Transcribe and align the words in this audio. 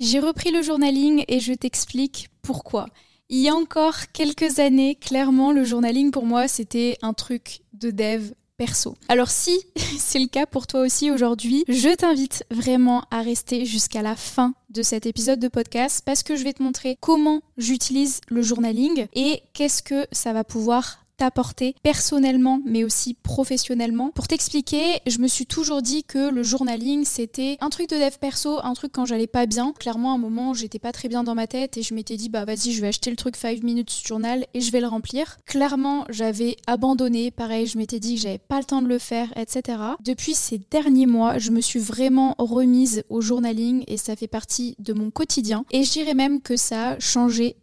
J'ai 0.00 0.18
repris 0.18 0.50
le 0.50 0.62
journaling 0.62 1.24
et 1.28 1.40
je 1.40 1.52
t'explique 1.52 2.30
pourquoi. 2.40 2.86
Il 3.28 3.38
y 3.38 3.50
a 3.50 3.54
encore 3.54 4.10
quelques 4.14 4.58
années, 4.58 4.94
clairement, 4.94 5.52
le 5.52 5.62
journaling 5.62 6.10
pour 6.10 6.24
moi, 6.24 6.48
c'était 6.48 6.96
un 7.02 7.12
truc 7.12 7.60
de 7.74 7.90
dev 7.90 8.32
perso. 8.56 8.94
Alors 9.08 9.30
si 9.30 9.60
c'est 9.98 10.18
le 10.18 10.26
cas 10.26 10.46
pour 10.46 10.66
toi 10.66 10.80
aussi 10.80 11.10
aujourd'hui, 11.10 11.64
je 11.68 11.94
t'invite 11.94 12.44
vraiment 12.50 13.04
à 13.10 13.20
rester 13.20 13.66
jusqu'à 13.66 14.00
la 14.00 14.16
fin 14.16 14.54
de 14.70 14.80
cet 14.80 15.04
épisode 15.04 15.38
de 15.38 15.48
podcast 15.48 16.02
parce 16.04 16.22
que 16.22 16.34
je 16.34 16.44
vais 16.44 16.54
te 16.54 16.62
montrer 16.62 16.96
comment 17.00 17.42
j'utilise 17.58 18.22
le 18.28 18.40
journaling 18.40 19.06
et 19.12 19.42
qu'est-ce 19.52 19.82
que 19.82 20.06
ça 20.12 20.32
va 20.32 20.44
pouvoir 20.44 20.99
t'apporter 21.20 21.74
personnellement 21.82 22.60
mais 22.64 22.82
aussi 22.82 23.12
professionnellement. 23.12 24.10
Pour 24.14 24.26
t'expliquer, 24.26 25.00
je 25.06 25.18
me 25.18 25.28
suis 25.28 25.44
toujours 25.44 25.82
dit 25.82 26.02
que 26.02 26.30
le 26.30 26.42
journaling 26.42 27.04
c'était 27.04 27.58
un 27.60 27.68
truc 27.68 27.90
de 27.90 27.96
dev 27.96 28.16
perso, 28.18 28.58
un 28.62 28.72
truc 28.72 28.92
quand 28.92 29.04
j'allais 29.04 29.26
pas 29.26 29.44
bien. 29.44 29.74
Clairement, 29.78 30.12
à 30.12 30.14
un 30.14 30.18
moment, 30.18 30.54
j'étais 30.54 30.78
pas 30.78 30.92
très 30.92 31.08
bien 31.08 31.22
dans 31.22 31.34
ma 31.34 31.46
tête 31.46 31.76
et 31.76 31.82
je 31.82 31.92
m'étais 31.92 32.16
dit 32.16 32.30
bah 32.30 32.46
vas-y, 32.46 32.72
je 32.72 32.80
vais 32.80 32.88
acheter 32.88 33.10
le 33.10 33.16
truc 33.16 33.36
5 33.36 33.62
minutes 33.62 33.92
journal 34.06 34.46
et 34.54 34.62
je 34.62 34.72
vais 34.72 34.80
le 34.80 34.86
remplir. 34.86 35.36
Clairement, 35.44 36.06
j'avais 36.08 36.56
abandonné, 36.66 37.30
pareil, 37.30 37.66
je 37.66 37.76
m'étais 37.76 38.00
dit 38.00 38.14
que 38.14 38.22
j'avais 38.22 38.38
pas 38.38 38.58
le 38.58 38.64
temps 38.64 38.80
de 38.80 38.88
le 38.88 38.98
faire, 38.98 39.28
etc. 39.36 39.78
Depuis 40.02 40.34
ces 40.34 40.58
derniers 40.70 41.06
mois, 41.06 41.36
je 41.36 41.50
me 41.50 41.60
suis 41.60 41.80
vraiment 41.80 42.34
remise 42.38 43.02
au 43.10 43.20
journaling 43.20 43.84
et 43.88 43.98
ça 43.98 44.16
fait 44.16 44.26
partie 44.26 44.74
de 44.78 44.94
mon 44.94 45.10
quotidien 45.10 45.66
et 45.70 45.84
je 45.84 45.92
dirais 45.92 46.14
même 46.14 46.40
que 46.40 46.56
ça 46.56 46.90
a 46.92 46.98
changé 46.98 47.56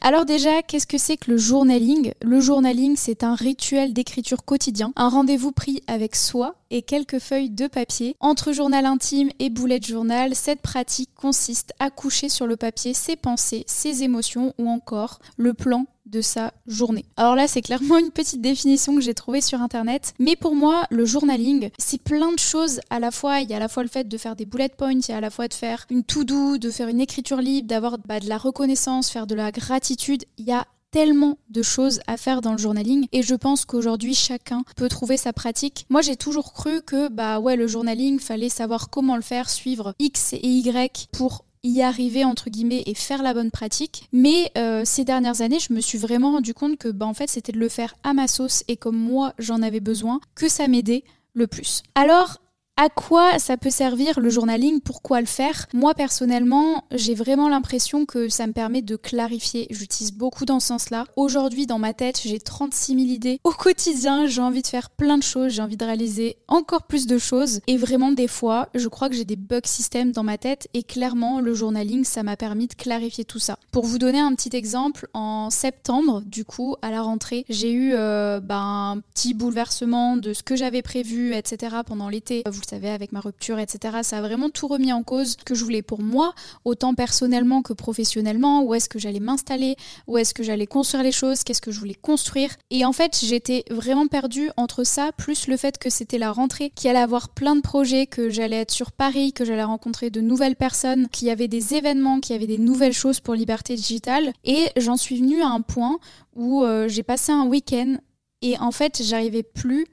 Alors 0.00 0.24
déjà, 0.24 0.62
qu'est-ce 0.62 0.86
que 0.86 0.98
c'est 0.98 1.16
que 1.16 1.30
le 1.30 1.36
journaling? 1.36 2.12
Le 2.22 2.40
journaling, 2.40 2.96
c'est 2.96 3.22
un 3.22 3.34
rituel 3.34 3.92
d'écriture 3.92 4.44
quotidien, 4.44 4.92
un 4.96 5.08
rendez-vous 5.08 5.52
pris 5.52 5.82
avec 5.86 6.16
soi 6.16 6.54
et 6.70 6.82
quelques 6.82 7.18
feuilles 7.18 7.50
de 7.50 7.66
papier. 7.66 8.16
Entre 8.20 8.52
journal 8.52 8.86
intime 8.86 9.30
et 9.38 9.50
boulet 9.50 9.78
de 9.78 9.84
journal, 9.84 10.34
cette 10.34 10.62
pratique 10.62 11.10
consiste 11.14 11.74
à 11.78 11.90
coucher 11.90 12.28
sur 12.28 12.46
le 12.46 12.56
papier 12.56 12.94
ses 12.94 13.16
pensées, 13.16 13.64
ses 13.66 14.02
émotions 14.02 14.54
ou 14.58 14.68
encore 14.68 15.18
le 15.36 15.52
plan 15.52 15.86
de 16.12 16.20
sa 16.20 16.52
journée. 16.66 17.04
Alors 17.16 17.34
là, 17.34 17.48
c'est 17.48 17.62
clairement 17.62 17.98
une 17.98 18.10
petite 18.10 18.42
définition 18.42 18.94
que 18.94 19.00
j'ai 19.00 19.14
trouvée 19.14 19.40
sur 19.40 19.60
internet, 19.60 20.14
mais 20.18 20.36
pour 20.36 20.54
moi, 20.54 20.84
le 20.90 21.04
journaling, 21.06 21.70
c'est 21.78 22.00
plein 22.00 22.32
de 22.32 22.38
choses 22.38 22.80
à 22.90 23.00
la 23.00 23.10
fois. 23.10 23.40
Il 23.40 23.50
y 23.50 23.54
a 23.54 23.56
à 23.56 23.60
la 23.60 23.68
fois 23.68 23.82
le 23.82 23.88
fait 23.88 24.06
de 24.06 24.18
faire 24.18 24.36
des 24.36 24.44
bullet 24.44 24.68
points, 24.68 24.92
il 24.92 25.08
y 25.08 25.12
a 25.12 25.16
à 25.16 25.20
la 25.20 25.30
fois 25.30 25.48
de 25.48 25.54
faire 25.54 25.86
une 25.90 26.04
to-do, 26.04 26.58
de 26.58 26.70
faire 26.70 26.88
une 26.88 27.00
écriture 27.00 27.38
libre, 27.38 27.66
d'avoir 27.66 27.96
bah, 27.98 28.20
de 28.20 28.28
la 28.28 28.38
reconnaissance, 28.38 29.10
faire 29.10 29.26
de 29.26 29.34
la 29.34 29.50
gratitude. 29.50 30.24
Il 30.36 30.44
y 30.44 30.52
a 30.52 30.66
tellement 30.90 31.38
de 31.48 31.62
choses 31.62 32.00
à 32.06 32.18
faire 32.18 32.42
dans 32.42 32.52
le 32.52 32.58
journaling 32.58 33.06
et 33.12 33.22
je 33.22 33.34
pense 33.34 33.64
qu'aujourd'hui 33.64 34.14
chacun 34.14 34.62
peut 34.76 34.88
trouver 34.88 35.16
sa 35.16 35.32
pratique. 35.32 35.86
Moi 35.88 36.02
j'ai 36.02 36.16
toujours 36.16 36.52
cru 36.52 36.82
que 36.82 37.08
bah 37.08 37.40
ouais 37.40 37.56
le 37.56 37.66
journaling 37.66 38.20
fallait 38.20 38.50
savoir 38.50 38.90
comment 38.90 39.16
le 39.16 39.22
faire, 39.22 39.48
suivre 39.48 39.94
X 39.98 40.34
et 40.34 40.46
Y 40.46 41.08
pour 41.10 41.46
y 41.62 41.82
arriver 41.82 42.24
entre 42.24 42.50
guillemets 42.50 42.82
et 42.86 42.94
faire 42.94 43.22
la 43.22 43.34
bonne 43.34 43.50
pratique. 43.50 44.08
Mais 44.12 44.50
euh, 44.58 44.82
ces 44.84 45.04
dernières 45.04 45.40
années, 45.42 45.60
je 45.60 45.72
me 45.72 45.80
suis 45.80 45.98
vraiment 45.98 46.32
rendu 46.32 46.54
compte 46.54 46.78
que 46.78 46.88
bah, 46.88 47.06
en 47.06 47.14
fait 47.14 47.28
c'était 47.28 47.52
de 47.52 47.58
le 47.58 47.68
faire 47.68 47.94
à 48.02 48.12
ma 48.12 48.28
sauce 48.28 48.64
et 48.68 48.76
comme 48.76 48.96
moi 48.96 49.34
j'en 49.38 49.62
avais 49.62 49.80
besoin, 49.80 50.20
que 50.34 50.48
ça 50.48 50.68
m'aidait 50.68 51.04
le 51.34 51.46
plus. 51.46 51.82
Alors 51.94 52.38
à 52.82 52.88
quoi 52.88 53.38
ça 53.38 53.56
peut 53.56 53.70
servir 53.70 54.18
le 54.18 54.30
journaling? 54.30 54.80
Pourquoi 54.80 55.20
le 55.20 55.26
faire? 55.26 55.66
Moi 55.74 55.94
personnellement, 55.94 56.84
j'ai 56.90 57.14
vraiment 57.14 57.48
l'impression 57.48 58.06
que 58.06 58.28
ça 58.28 58.46
me 58.46 58.52
permet 58.52 58.82
de 58.82 58.96
clarifier. 58.96 59.68
J'utilise 59.70 60.12
beaucoup 60.12 60.46
dans 60.46 60.58
ce 60.58 60.68
sens-là. 60.68 61.04
Aujourd'hui, 61.16 61.66
dans 61.66 61.78
ma 61.78 61.92
tête, 61.92 62.20
j'ai 62.24 62.40
36 62.40 62.94
000 62.94 62.98
idées. 63.06 63.38
Au 63.44 63.50
quotidien, 63.50 64.26
j'ai 64.26 64.40
envie 64.40 64.62
de 64.62 64.66
faire 64.66 64.90
plein 64.90 65.18
de 65.18 65.22
choses, 65.22 65.52
j'ai 65.52 65.62
envie 65.62 65.76
de 65.76 65.84
réaliser 65.84 66.38
encore 66.48 66.84
plus 66.84 67.06
de 67.06 67.18
choses. 67.18 67.60
Et 67.66 67.76
vraiment, 67.76 68.10
des 68.10 68.26
fois, 68.26 68.68
je 68.74 68.88
crois 68.88 69.08
que 69.08 69.14
j'ai 69.14 69.26
des 69.26 69.36
bugs 69.36 69.60
système 69.64 70.10
dans 70.10 70.24
ma 70.24 70.38
tête. 70.38 70.66
Et 70.74 70.82
clairement, 70.82 71.40
le 71.40 71.54
journaling, 71.54 72.04
ça 72.04 72.22
m'a 72.22 72.36
permis 72.36 72.66
de 72.68 72.74
clarifier 72.74 73.24
tout 73.24 73.38
ça. 73.38 73.58
Pour 73.70 73.84
vous 73.84 73.98
donner 73.98 74.18
un 74.18 74.34
petit 74.34 74.56
exemple, 74.56 75.06
en 75.14 75.50
septembre, 75.50 76.22
du 76.26 76.44
coup, 76.44 76.74
à 76.82 76.90
la 76.90 77.02
rentrée, 77.02 77.44
j'ai 77.48 77.70
eu 77.70 77.92
euh, 77.94 78.40
ben, 78.40 78.96
un 78.96 79.00
petit 79.14 79.34
bouleversement 79.34 80.16
de 80.16 80.32
ce 80.32 80.42
que 80.42 80.56
j'avais 80.56 80.82
prévu, 80.82 81.34
etc. 81.34 81.76
pendant 81.86 82.08
l'été 82.08 82.42
avec 82.72 83.12
ma 83.12 83.20
rupture, 83.20 83.58
etc. 83.58 83.98
Ça 84.02 84.18
a 84.18 84.20
vraiment 84.20 84.50
tout 84.50 84.66
remis 84.66 84.92
en 84.92 85.02
cause 85.02 85.36
que 85.36 85.54
je 85.54 85.64
voulais 85.64 85.82
pour 85.82 86.00
moi, 86.00 86.34
autant 86.64 86.94
personnellement 86.94 87.62
que 87.62 87.72
professionnellement. 87.72 88.62
Où 88.62 88.74
est-ce 88.74 88.88
que 88.88 88.98
j'allais 88.98 89.20
m'installer 89.20 89.76
Où 90.06 90.18
est-ce 90.18 90.34
que 90.34 90.42
j'allais 90.42 90.66
construire 90.66 91.02
les 91.02 91.12
choses 91.12 91.44
Qu'est-ce 91.44 91.60
que 91.60 91.70
je 91.70 91.78
voulais 91.78 91.94
construire 91.94 92.50
Et 92.70 92.84
en 92.84 92.92
fait, 92.92 93.18
j'étais 93.22 93.64
vraiment 93.70 94.06
perdue 94.06 94.50
entre 94.56 94.84
ça, 94.84 95.10
plus 95.16 95.46
le 95.46 95.56
fait 95.56 95.78
que 95.78 95.90
c'était 95.90 96.18
la 96.18 96.32
rentrée, 96.32 96.70
qu'il 96.70 96.90
allait 96.90 96.98
avoir 96.98 97.28
plein 97.28 97.56
de 97.56 97.60
projets, 97.60 98.06
que 98.06 98.30
j'allais 98.30 98.60
être 98.60 98.72
sur 98.72 98.92
Paris, 98.92 99.32
que 99.32 99.44
j'allais 99.44 99.64
rencontrer 99.64 100.10
de 100.10 100.20
nouvelles 100.20 100.56
personnes, 100.56 101.08
qu'il 101.08 101.28
y 101.28 101.30
avait 101.30 101.48
des 101.48 101.74
événements, 101.74 102.20
qu'il 102.20 102.34
y 102.34 102.36
avait 102.36 102.46
des 102.46 102.58
nouvelles 102.58 102.92
choses 102.92 103.20
pour 103.20 103.34
Liberté 103.34 103.74
Digitale. 103.74 104.32
Et 104.44 104.66
j'en 104.76 104.96
suis 104.96 105.18
venue 105.18 105.42
à 105.42 105.48
un 105.48 105.60
point 105.60 105.98
où 106.34 106.64
euh, 106.64 106.88
j'ai 106.88 107.02
passé 107.02 107.32
un 107.32 107.46
week-end 107.46 107.96
et 108.42 108.58
en 108.58 108.72
fait, 108.72 109.00
j'arrivais 109.02 109.44
plus 109.44 109.86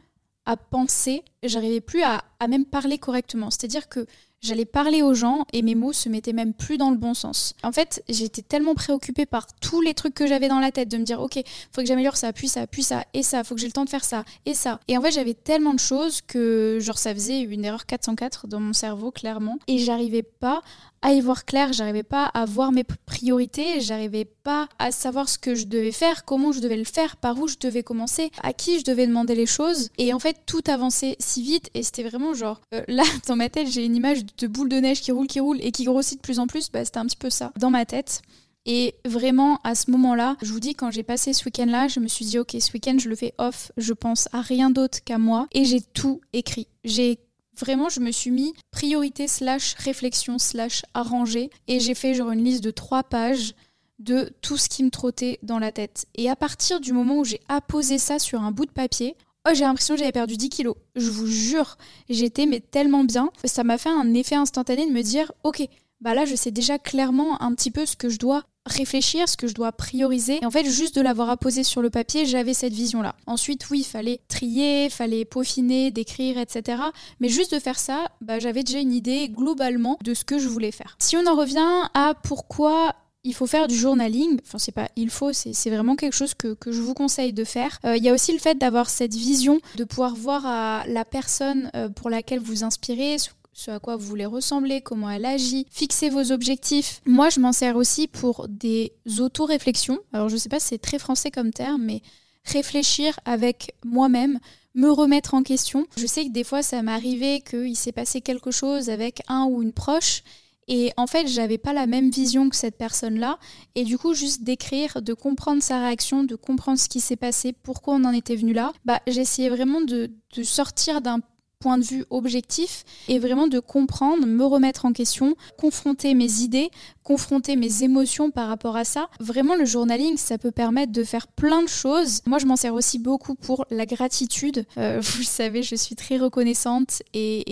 à 0.45 0.57
penser, 0.57 1.23
j'arrivais 1.43 1.81
plus 1.81 2.01
à, 2.03 2.23
même 2.47 2.65
parler 2.65 2.97
correctement. 2.97 3.51
C'est-à-dire 3.51 3.87
que 3.89 4.05
j'allais 4.41 4.65
parler 4.65 5.01
aux 5.01 5.13
gens 5.13 5.45
et 5.51 5.61
mes 5.61 5.75
mots 5.75 5.93
se 5.93 6.07
mettaient 6.09 6.33
même 6.33 6.53
plus 6.53 6.77
dans 6.77 6.91
le 6.91 6.97
bon 6.97 7.13
sens. 7.13 7.53
En 7.61 7.71
fait, 7.71 8.03
j'étais 8.07 8.41
tellement 8.41 8.73
préoccupée 8.73 9.25
par 9.25 9.47
tous 9.59 9.81
les 9.81 9.93
trucs 9.93 10.13
que 10.13 10.25
j'avais 10.25 10.47
dans 10.47 10.59
la 10.59 10.71
tête, 10.71 10.89
de 10.89 10.97
me 10.97 11.03
dire, 11.03 11.21
ok, 11.21 11.39
faut 11.71 11.81
que 11.81 11.87
j'améliore 11.87 12.15
ça, 12.15 12.31
puis 12.31 12.47
ça, 12.47 12.65
puis 12.65 12.83
ça, 12.83 13.03
et 13.13 13.21
ça, 13.21 13.43
faut 13.43 13.55
que 13.55 13.61
j'ai 13.61 13.67
le 13.67 13.73
temps 13.73 13.83
de 13.83 13.89
faire 13.89 14.05
ça, 14.05 14.23
et 14.45 14.53
ça. 14.53 14.79
Et 14.87 14.97
en 14.97 15.01
fait, 15.01 15.11
j'avais 15.11 15.33
tellement 15.33 15.73
de 15.73 15.79
choses 15.79 16.21
que, 16.21 16.77
genre, 16.79 16.97
ça 16.97 17.13
faisait 17.13 17.41
une 17.41 17.65
erreur 17.65 17.85
404 17.85 18.47
dans 18.47 18.61
mon 18.61 18.73
cerveau, 18.73 19.11
clairement, 19.11 19.59
et 19.67 19.77
j'arrivais 19.77 20.23
pas 20.23 20.61
à 21.01 21.13
y 21.13 21.21
voir 21.21 21.45
clair, 21.45 21.73
j'arrivais 21.73 22.03
pas 22.03 22.25
à 22.25 22.45
voir 22.45 22.71
mes 22.71 22.83
priorités, 22.83 23.81
j'arrivais 23.81 24.25
pas 24.25 24.67
à 24.79 24.91
savoir 24.91 25.29
ce 25.29 25.37
que 25.37 25.55
je 25.55 25.65
devais 25.65 25.91
faire, 25.91 26.25
comment 26.25 26.51
je 26.51 26.59
devais 26.59 26.77
le 26.77 26.83
faire, 26.83 27.17
par 27.17 27.39
où 27.39 27.47
je 27.47 27.55
devais 27.59 27.83
commencer, 27.83 28.31
à 28.41 28.53
qui 28.53 28.79
je 28.79 28.83
devais 28.83 29.07
demander 29.07 29.35
les 29.35 29.45
choses. 29.45 29.89
Et 29.97 30.13
en 30.13 30.19
fait, 30.19 30.37
tout 30.45 30.63
avançait 30.67 31.15
si 31.19 31.43
vite 31.43 31.69
et 31.73 31.83
c'était 31.83 32.03
vraiment 32.03 32.33
genre, 32.33 32.61
euh, 32.73 32.81
là, 32.87 33.03
dans 33.27 33.35
ma 33.35 33.49
tête, 33.49 33.67
j'ai 33.69 33.85
une 33.85 33.95
image 33.95 34.25
de 34.37 34.47
boule 34.47 34.69
de 34.69 34.77
neige 34.77 35.01
qui 35.01 35.11
roule, 35.11 35.27
qui 35.27 35.39
roule 35.39 35.57
et 35.61 35.71
qui 35.71 35.83
grossit 35.83 36.17
de 36.17 36.21
plus 36.21 36.39
en 36.39 36.47
plus. 36.47 36.71
Bah, 36.71 36.83
c'était 36.85 36.99
un 36.99 37.05
petit 37.05 37.17
peu 37.17 37.29
ça 37.29 37.51
dans 37.57 37.69
ma 37.69 37.85
tête. 37.85 38.21
Et 38.65 38.95
vraiment, 39.05 39.59
à 39.63 39.73
ce 39.73 39.89
moment-là, 39.91 40.35
je 40.41 40.51
vous 40.51 40.59
dis, 40.59 40.75
quand 40.75 40.91
j'ai 40.91 41.03
passé 41.03 41.33
ce 41.33 41.45
week-end-là, 41.45 41.87
je 41.87 41.99
me 41.99 42.07
suis 42.07 42.25
dit, 42.25 42.37
ok, 42.37 42.55
ce 42.59 42.71
week-end, 42.73 42.97
je 42.99 43.09
le 43.09 43.15
fais 43.15 43.33
off, 43.37 43.71
je 43.77 43.93
pense 43.93 44.27
à 44.31 44.41
rien 44.41 44.69
d'autre 44.69 44.99
qu'à 45.03 45.17
moi. 45.17 45.47
Et 45.53 45.65
j'ai 45.65 45.81
tout 45.81 46.21
écrit. 46.33 46.67
J'ai 46.83 47.19
Vraiment, 47.59 47.89
je 47.89 47.99
me 47.99 48.11
suis 48.11 48.31
mis 48.31 48.53
priorité 48.71 49.27
slash 49.27 49.75
réflexion 49.75 50.39
slash 50.39 50.83
arranger 50.93 51.49
et 51.67 51.79
j'ai 51.79 51.93
fait 51.93 52.13
genre 52.13 52.31
une 52.31 52.43
liste 52.43 52.63
de 52.63 52.71
trois 52.71 53.03
pages 53.03 53.53
de 53.99 54.31
tout 54.41 54.57
ce 54.57 54.69
qui 54.69 54.83
me 54.83 54.89
trottait 54.89 55.39
dans 55.43 55.59
la 55.59 55.73
tête. 55.73 56.05
Et 56.15 56.29
à 56.29 56.37
partir 56.37 56.79
du 56.79 56.93
moment 56.93 57.17
où 57.17 57.25
j'ai 57.25 57.41
apposé 57.49 57.97
ça 57.97 58.17
sur 58.17 58.41
un 58.41 58.51
bout 58.51 58.65
de 58.65 58.71
papier, 58.71 59.15
oh, 59.45 59.51
j'ai 59.53 59.65
l'impression 59.65 59.95
que 59.95 59.99
j'avais 59.99 60.13
perdu 60.13 60.37
10 60.37 60.49
kilos. 60.49 60.75
Je 60.95 61.09
vous 61.09 61.27
jure, 61.27 61.77
j'étais 62.09 62.45
mais 62.45 62.61
tellement 62.61 63.03
bien. 63.03 63.29
Ça 63.43 63.65
m'a 63.65 63.77
fait 63.77 63.89
un 63.89 64.13
effet 64.13 64.35
instantané 64.35 64.87
de 64.87 64.93
me 64.93 65.01
dire, 65.01 65.31
ok, 65.43 65.67
bah 66.01 66.13
là 66.13 66.25
je 66.25 66.35
sais 66.35 66.51
déjà 66.51 66.79
clairement 66.79 67.41
un 67.41 67.53
petit 67.53 67.71
peu 67.71 67.85
ce 67.85 67.95
que 67.95 68.09
je 68.09 68.19
dois 68.19 68.43
réfléchir, 68.65 69.27
ce 69.27 69.35
que 69.35 69.47
je 69.47 69.53
dois 69.53 69.71
prioriser. 69.71 70.39
Et 70.41 70.45
en 70.45 70.51
fait, 70.51 70.65
juste 70.65 70.95
de 70.95 71.01
l'avoir 71.01 71.29
apposé 71.29 71.63
sur 71.63 71.81
le 71.81 71.89
papier, 71.89 72.25
j'avais 72.25 72.53
cette 72.53 72.73
vision-là. 72.73 73.15
Ensuite, 73.25 73.69
oui, 73.69 73.79
il 73.79 73.85
fallait 73.85 74.21
trier, 74.27 74.85
il 74.85 74.91
fallait 74.91 75.25
peaufiner, 75.25 75.91
décrire, 75.91 76.37
etc. 76.37 76.81
Mais 77.19 77.29
juste 77.29 77.53
de 77.53 77.59
faire 77.59 77.79
ça, 77.79 78.05
bah, 78.21 78.39
j'avais 78.39 78.63
déjà 78.63 78.79
une 78.79 78.93
idée 78.93 79.29
globalement 79.29 79.97
de 80.03 80.13
ce 80.13 80.23
que 80.23 80.39
je 80.39 80.47
voulais 80.47 80.71
faire. 80.71 80.95
Si 80.99 81.17
on 81.17 81.25
en 81.25 81.35
revient 81.35 81.89
à 81.93 82.13
pourquoi 82.23 82.95
il 83.25 83.33
faut 83.33 83.47
faire 83.47 83.67
du 83.67 83.75
journaling. 83.75 84.39
Enfin, 84.45 84.57
c'est 84.57 84.71
pas 84.71 84.87
il 84.95 85.09
faut, 85.09 85.33
c'est 85.33 85.69
vraiment 85.69 85.95
quelque 85.95 86.13
chose 86.13 86.33
que, 86.33 86.55
je 86.65 86.81
vous 86.81 86.93
conseille 86.93 87.33
de 87.33 87.43
faire. 87.43 87.77
Euh, 87.85 87.97
il 87.97 88.03
y 88.03 88.09
a 88.09 88.13
aussi 88.13 88.31
le 88.31 88.39
fait 88.39 88.57
d'avoir 88.57 88.89
cette 88.89 89.13
vision, 89.13 89.59
de 89.75 89.83
pouvoir 89.83 90.15
voir 90.15 90.45
à 90.45 90.83
la 90.87 91.03
personne 91.03 91.69
euh, 91.75 91.89
pour 91.89 92.09
laquelle 92.09 92.39
vous 92.39 92.63
inspirez, 92.63 93.17
ce 93.53 93.71
à 93.71 93.79
quoi 93.79 93.95
vous 93.95 94.05
voulez 94.05 94.25
ressembler, 94.25 94.81
comment 94.81 95.09
elle 95.09 95.25
agit, 95.25 95.65
fixer 95.69 96.09
vos 96.09 96.31
objectifs. 96.31 97.01
Moi, 97.05 97.29
je 97.29 97.39
m'en 97.39 97.51
sers 97.51 97.75
aussi 97.75 98.07
pour 98.07 98.47
des 98.47 98.93
auto-réflexions. 99.19 99.99
Alors, 100.13 100.29
je 100.29 100.37
sais 100.37 100.49
pas 100.49 100.59
si 100.59 100.67
c'est 100.67 100.77
très 100.77 100.99
français 100.99 101.31
comme 101.31 101.51
terme, 101.51 101.83
mais 101.83 102.01
réfléchir 102.45 103.19
avec 103.25 103.75
moi-même, 103.83 104.39
me 104.75 104.89
remettre 104.89 105.33
en 105.33 105.43
question. 105.43 105.85
Je 105.97 106.05
sais 106.05 106.25
que 106.25 106.31
des 106.31 106.43
fois, 106.43 106.61
ça 106.61 106.81
m'est 106.81 106.91
arrivé 106.91 107.41
qu'il 107.41 107.75
s'est 107.75 107.91
passé 107.91 108.21
quelque 108.21 108.51
chose 108.51 108.89
avec 108.89 109.21
un 109.27 109.45
ou 109.45 109.61
une 109.61 109.73
proche. 109.73 110.23
Et 110.71 110.91
en 110.97 111.07
fait, 111.07 111.27
j'avais 111.27 111.57
pas 111.57 111.73
la 111.73 111.87
même 111.87 112.11
vision 112.11 112.47
que 112.47 112.55
cette 112.55 112.77
personne-là. 112.77 113.39
Et 113.73 113.83
du 113.83 113.97
coup, 113.97 114.13
juste 114.13 114.43
d'écrire, 114.43 115.01
de 115.01 115.15
comprendre 115.15 115.63
sa 115.63 115.79
réaction, 115.79 116.23
de 116.23 116.35
comprendre 116.35 116.77
ce 116.77 116.87
qui 116.87 116.99
s'est 116.99 117.15
passé, 117.15 117.53
pourquoi 117.53 117.95
on 117.95 118.03
en 118.03 118.11
était 118.11 118.35
venu 118.35 118.53
là, 118.53 118.71
bah, 118.85 119.01
j'essayais 119.07 119.49
vraiment 119.49 119.81
de, 119.81 120.11
de 120.35 120.43
sortir 120.43 121.01
d'un 121.01 121.21
point 121.59 121.77
de 121.77 121.83
vue 121.83 122.05
objectif 122.09 122.85
et 123.09 123.19
vraiment 123.19 123.47
de 123.47 123.59
comprendre, 123.59 124.25
me 124.25 124.45
remettre 124.45 124.85
en 124.85 124.93
question, 124.93 125.35
confronter 125.57 126.13
mes 126.13 126.39
idées, 126.39 126.71
confronter 127.03 127.57
mes 127.57 127.83
émotions 127.83 128.31
par 128.31 128.47
rapport 128.47 128.77
à 128.77 128.85
ça. 128.85 129.09
Vraiment, 129.19 129.55
le 129.55 129.65
journaling, 129.65 130.15
ça 130.15 130.37
peut 130.37 130.51
permettre 130.51 130.93
de 130.93 131.03
faire 131.03 131.27
plein 131.27 131.61
de 131.61 131.67
choses. 131.67 132.21
Moi, 132.25 132.39
je 132.39 132.45
m'en 132.45 132.55
sers 132.55 132.73
aussi 132.73 132.97
beaucoup 132.97 133.35
pour 133.35 133.65
la 133.71 133.85
gratitude. 133.85 134.65
Euh, 134.77 134.99
vous 135.03 135.19
le 135.19 135.25
savez, 135.25 135.61
je 135.61 135.75
suis 135.75 135.95
très 135.95 136.17
reconnaissante 136.17 137.03
et, 137.13 137.43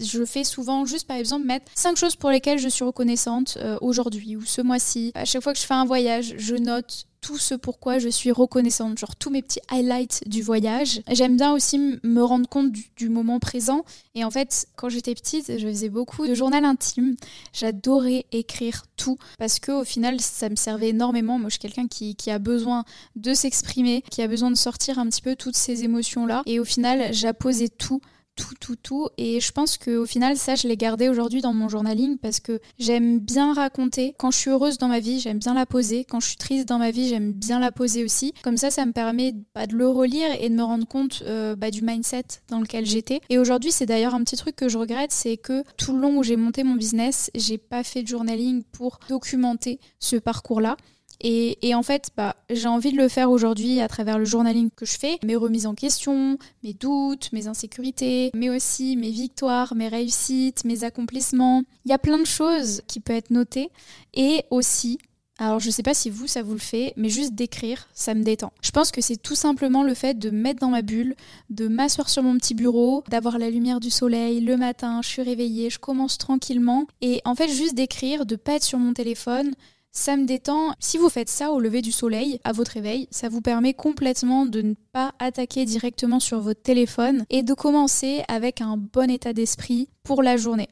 je 0.00 0.24
fais 0.24 0.44
souvent 0.44 0.84
juste, 0.84 1.08
par 1.08 1.16
exemple, 1.16 1.44
mettre 1.44 1.66
cinq 1.74 1.96
choses 1.96 2.14
pour 2.14 2.30
lesquelles 2.30 2.60
je 2.60 2.68
suis 2.68 2.84
reconnaissante 2.84 3.58
euh, 3.60 3.78
aujourd'hui 3.80 4.36
ou 4.36 4.44
ce 4.44 4.62
mois-ci. 4.62 5.10
À 5.16 5.24
chaque 5.24 5.42
fois 5.42 5.52
que 5.52 5.58
je 5.58 5.66
fais 5.66 5.74
un 5.74 5.86
voyage, 5.86 6.34
je 6.38 6.54
note 6.54 7.06
tout 7.26 7.38
ce 7.38 7.56
pourquoi 7.56 7.98
je 7.98 8.08
suis 8.08 8.30
reconnaissante, 8.30 8.98
genre 8.98 9.16
tous 9.16 9.30
mes 9.30 9.42
petits 9.42 9.58
highlights 9.68 10.22
du 10.28 10.42
voyage. 10.42 11.02
J'aime 11.10 11.36
bien 11.36 11.52
aussi 11.52 11.98
me 12.04 12.22
rendre 12.22 12.48
compte 12.48 12.70
du, 12.70 13.08
moment 13.08 13.40
présent. 13.40 13.84
Et 14.14 14.22
en 14.22 14.30
fait, 14.30 14.68
quand 14.76 14.88
j'étais 14.88 15.12
petite, 15.12 15.58
je 15.58 15.66
faisais 15.66 15.88
beaucoup 15.88 16.28
de 16.28 16.34
journal 16.34 16.64
intime. 16.64 17.16
J'adorais 17.52 18.26
écrire 18.30 18.84
tout 18.96 19.18
parce 19.40 19.58
que 19.58 19.72
au 19.72 19.82
final, 19.82 20.20
ça 20.20 20.48
me 20.48 20.54
servait 20.54 20.90
énormément. 20.90 21.36
Moi, 21.40 21.48
je 21.48 21.54
suis 21.54 21.58
quelqu'un 21.58 21.88
qui, 21.88 22.14
qui 22.14 22.30
a 22.30 22.38
besoin 22.38 22.84
de 23.16 23.34
s'exprimer, 23.34 24.04
qui 24.08 24.22
a 24.22 24.28
besoin 24.28 24.52
de 24.52 24.56
sortir 24.56 25.00
un 25.00 25.08
petit 25.08 25.22
peu 25.22 25.34
toutes 25.34 25.56
ces 25.56 25.82
émotions-là. 25.82 26.42
Et 26.46 26.60
au 26.60 26.64
final, 26.64 27.12
j'apposais 27.12 27.68
tout 27.68 28.00
tout, 28.36 28.54
tout, 28.60 28.76
tout. 28.76 29.08
Et 29.18 29.40
je 29.40 29.50
pense 29.50 29.78
qu'au 29.78 30.06
final, 30.06 30.36
ça, 30.36 30.54
je 30.54 30.68
l'ai 30.68 30.76
gardé 30.76 31.08
aujourd'hui 31.08 31.40
dans 31.40 31.52
mon 31.52 31.68
journaling 31.68 32.18
parce 32.18 32.40
que 32.40 32.60
j'aime 32.78 33.18
bien 33.18 33.54
raconter. 33.54 34.14
Quand 34.18 34.30
je 34.30 34.38
suis 34.38 34.50
heureuse 34.50 34.78
dans 34.78 34.88
ma 34.88 35.00
vie, 35.00 35.20
j'aime 35.20 35.38
bien 35.38 35.54
la 35.54 35.66
poser. 35.66 36.04
Quand 36.04 36.20
je 36.20 36.28
suis 36.28 36.36
triste 36.36 36.68
dans 36.68 36.78
ma 36.78 36.90
vie, 36.90 37.08
j'aime 37.08 37.32
bien 37.32 37.58
la 37.58 37.72
poser 37.72 38.04
aussi. 38.04 38.34
Comme 38.42 38.56
ça, 38.56 38.70
ça 38.70 38.86
me 38.86 38.92
permet 38.92 39.34
bah, 39.54 39.66
de 39.66 39.74
le 39.74 39.88
relire 39.88 40.28
et 40.38 40.48
de 40.48 40.54
me 40.54 40.62
rendre 40.62 40.86
compte 40.86 41.22
euh, 41.26 41.56
bah, 41.56 41.70
du 41.70 41.82
mindset 41.82 42.24
dans 42.48 42.60
lequel 42.60 42.86
j'étais. 42.86 43.20
Et 43.30 43.38
aujourd'hui, 43.38 43.72
c'est 43.72 43.86
d'ailleurs 43.86 44.14
un 44.14 44.22
petit 44.22 44.36
truc 44.36 44.54
que 44.54 44.68
je 44.68 44.78
regrette, 44.78 45.12
c'est 45.12 45.36
que 45.36 45.64
tout 45.76 45.92
le 45.92 46.00
long 46.00 46.18
où 46.18 46.22
j'ai 46.22 46.36
monté 46.36 46.62
mon 46.62 46.74
business, 46.74 47.30
j'ai 47.34 47.58
pas 47.58 47.82
fait 47.82 48.02
de 48.02 48.08
journaling 48.08 48.62
pour 48.72 49.00
documenter 49.08 49.80
ce 49.98 50.16
parcours-là. 50.16 50.76
Et, 51.20 51.74
en 51.74 51.82
fait, 51.82 52.10
bah, 52.16 52.36
j'ai 52.50 52.68
envie 52.68 52.92
de 52.92 52.96
le 52.96 53.08
faire 53.08 53.30
aujourd'hui 53.30 53.80
à 53.80 53.88
travers 53.88 54.18
le 54.18 54.24
journaling 54.24 54.70
que 54.70 54.86
je 54.86 54.98
fais, 54.98 55.18
mes 55.24 55.36
remises 55.36 55.66
en 55.66 55.74
question, 55.74 56.38
mes 56.62 56.74
doutes, 56.74 57.32
mes 57.32 57.46
insécurités, 57.46 58.30
mais 58.34 58.50
aussi 58.50 58.96
mes 58.96 59.10
victoires, 59.10 59.74
mes 59.74 59.88
réussites, 59.88 60.64
mes 60.64 60.84
accomplissements. 60.84 61.62
Il 61.84 61.90
y 61.90 61.94
a 61.94 61.98
plein 61.98 62.18
de 62.18 62.26
choses 62.26 62.82
qui 62.86 63.00
peuvent 63.00 63.16
être 63.16 63.30
notées. 63.30 63.70
Et 64.14 64.44
aussi, 64.50 64.98
alors 65.38 65.60
je 65.60 65.70
sais 65.70 65.82
pas 65.82 65.92
si 65.92 66.08
vous 66.08 66.26
ça 66.26 66.42
vous 66.42 66.54
le 66.54 66.58
fait, 66.58 66.94
mais 66.96 67.10
juste 67.10 67.34
d'écrire, 67.34 67.88
ça 67.92 68.14
me 68.14 68.22
détend. 68.22 68.52
Je 68.62 68.70
pense 68.70 68.90
que 68.90 69.02
c'est 69.02 69.16
tout 69.16 69.34
simplement 69.34 69.82
le 69.82 69.92
fait 69.92 70.18
de 70.18 70.30
mettre 70.30 70.60
dans 70.60 70.70
ma 70.70 70.80
bulle, 70.80 71.14
de 71.50 71.68
m'asseoir 71.68 72.08
sur 72.08 72.22
mon 72.22 72.38
petit 72.38 72.54
bureau, 72.54 73.04
d'avoir 73.08 73.38
la 73.38 73.50
lumière 73.50 73.80
du 73.80 73.90
soleil 73.90 74.40
le 74.40 74.56
matin, 74.56 75.00
je 75.02 75.08
suis 75.08 75.22
réveillée, 75.22 75.68
je 75.68 75.78
commence 75.78 76.16
tranquillement 76.16 76.86
et 77.02 77.20
en 77.26 77.34
fait 77.34 77.48
juste 77.48 77.74
d'écrire, 77.74 78.24
de 78.24 78.36
pas 78.36 78.54
être 78.54 78.64
sur 78.64 78.78
mon 78.78 78.94
téléphone, 78.94 79.52
ça 79.96 80.16
me 80.16 80.26
détend. 80.26 80.74
Si 80.78 80.98
vous 80.98 81.08
faites 81.08 81.30
ça 81.30 81.50
au 81.50 81.58
lever 81.58 81.80
du 81.80 81.90
soleil, 81.90 82.38
à 82.44 82.52
votre 82.52 82.72
réveil, 82.72 83.08
ça 83.10 83.28
vous 83.28 83.40
permet 83.40 83.72
complètement 83.72 84.44
de 84.44 84.60
ne 84.60 84.74
pas 84.92 85.14
attaquer 85.18 85.64
directement 85.64 86.20
sur 86.20 86.40
votre 86.40 86.62
téléphone 86.62 87.24
et 87.30 87.42
de 87.42 87.54
commencer 87.54 88.22
avec 88.28 88.60
un 88.60 88.76
bon 88.76 89.10
état 89.10 89.32
d'esprit 89.32 89.88
pour 90.02 90.22
la 90.22 90.36
journée. 90.36 90.68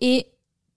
Et 0.00 0.26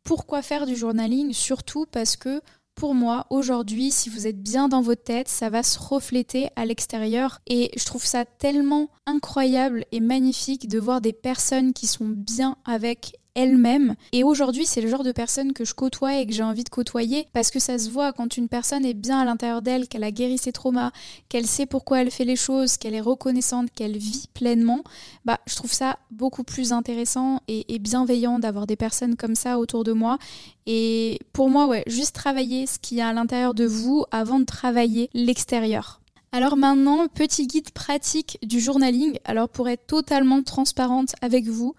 pourquoi 0.03 0.43
faire 0.43 0.67
du 0.67 0.75
journaling? 0.75 1.33
Surtout 1.33 1.85
parce 1.91 2.15
que 2.15 2.41
pour 2.75 2.93
moi, 2.93 3.25
aujourd'hui, 3.31 3.89
si 3.89 4.09
vous 4.11 4.27
êtes 4.27 4.39
bien 4.39 4.69
dans 4.69 4.81
votre 4.81 5.03
tête, 5.03 5.27
ça 5.27 5.49
va 5.49 5.63
se 5.63 5.79
refléter 5.79 6.49
à 6.55 6.63
l'extérieur. 6.63 7.39
Et 7.47 7.71
je 7.75 7.83
trouve 7.83 8.05
ça 8.05 8.23
tellement 8.23 8.89
incroyable 9.07 9.85
et 9.91 9.99
magnifique 9.99 10.67
de 10.67 10.79
voir 10.79 11.01
des 11.01 11.13
personnes 11.13 11.73
qui 11.73 11.87
sont 11.87 12.05
bien 12.07 12.57
avec 12.63 13.17
elle-même. 13.37 13.95
Et 14.11 14.23
aujourd'hui, 14.23 14.65
c'est 14.65 14.81
le 14.81 14.89
genre 14.89 15.03
de 15.03 15.11
personne 15.11 15.53
que 15.53 15.63
je 15.63 15.75
côtoie 15.75 16.17
et 16.17 16.25
que 16.25 16.33
j'ai 16.33 16.43
envie 16.43 16.63
de 16.63 16.69
côtoyer 16.69 17.27
parce 17.33 17.51
que 17.51 17.59
ça 17.59 17.77
se 17.77 17.89
voit 17.89 18.11
quand 18.11 18.35
une 18.35 18.49
personne 18.49 18.83
est 18.83 18.95
bien 18.95 19.19
à 19.19 19.25
l'intérieur 19.25 19.61
d'elle, 19.61 19.87
qu'elle 19.87 20.03
a 20.03 20.11
guéri 20.11 20.39
ses 20.39 20.51
traumas, 20.51 20.91
qu'elle 21.29 21.45
sait 21.45 21.67
pourquoi 21.67 22.01
elle 22.01 22.09
fait 22.09 22.25
les 22.25 22.35
choses, 22.35 22.77
qu'elle 22.77 22.95
est 22.95 22.99
reconnaissante, 23.01 23.69
qu'elle 23.73 23.95
vit 23.95 24.27
pleinement. 24.33 24.83
Bah, 25.23 25.39
je 25.45 25.55
trouve 25.55 25.71
ça 25.71 25.99
beaucoup 26.09 26.43
plus 26.43 26.73
intéressant 26.73 27.41
et, 27.47 27.77
bienveillant 27.77 28.39
d'avoir 28.39 28.65
des 28.65 28.75
personnes 28.75 29.15
comme 29.15 29.35
ça 29.35 29.59
autour 29.59 29.83
de 29.83 29.91
moi. 29.91 30.17
Et 30.65 31.19
pour 31.31 31.51
moi, 31.51 31.67
ouais, 31.67 31.83
juste 31.85 32.15
travailler 32.15 32.65
ce 32.65 32.79
qu'il 32.79 32.97
y 32.97 33.01
a 33.01 33.07
à 33.07 33.13
l'intérieur 33.13 33.53
de 33.53 33.65
vous 33.65 34.03
avant 34.09 34.39
de 34.39 34.45
travailler 34.45 35.11
l'extérieur. 35.13 36.01
Alors 36.31 36.57
maintenant, 36.57 37.07
petit 37.07 37.45
guide 37.45 37.69
pratique 37.69 38.39
du 38.41 38.59
journaling. 38.59 39.19
Alors 39.25 39.47
pour 39.47 39.69
être 39.69 39.85
totalement 39.85 40.41
transparente 40.41 41.13
avec 41.21 41.45
vous, 41.45 41.75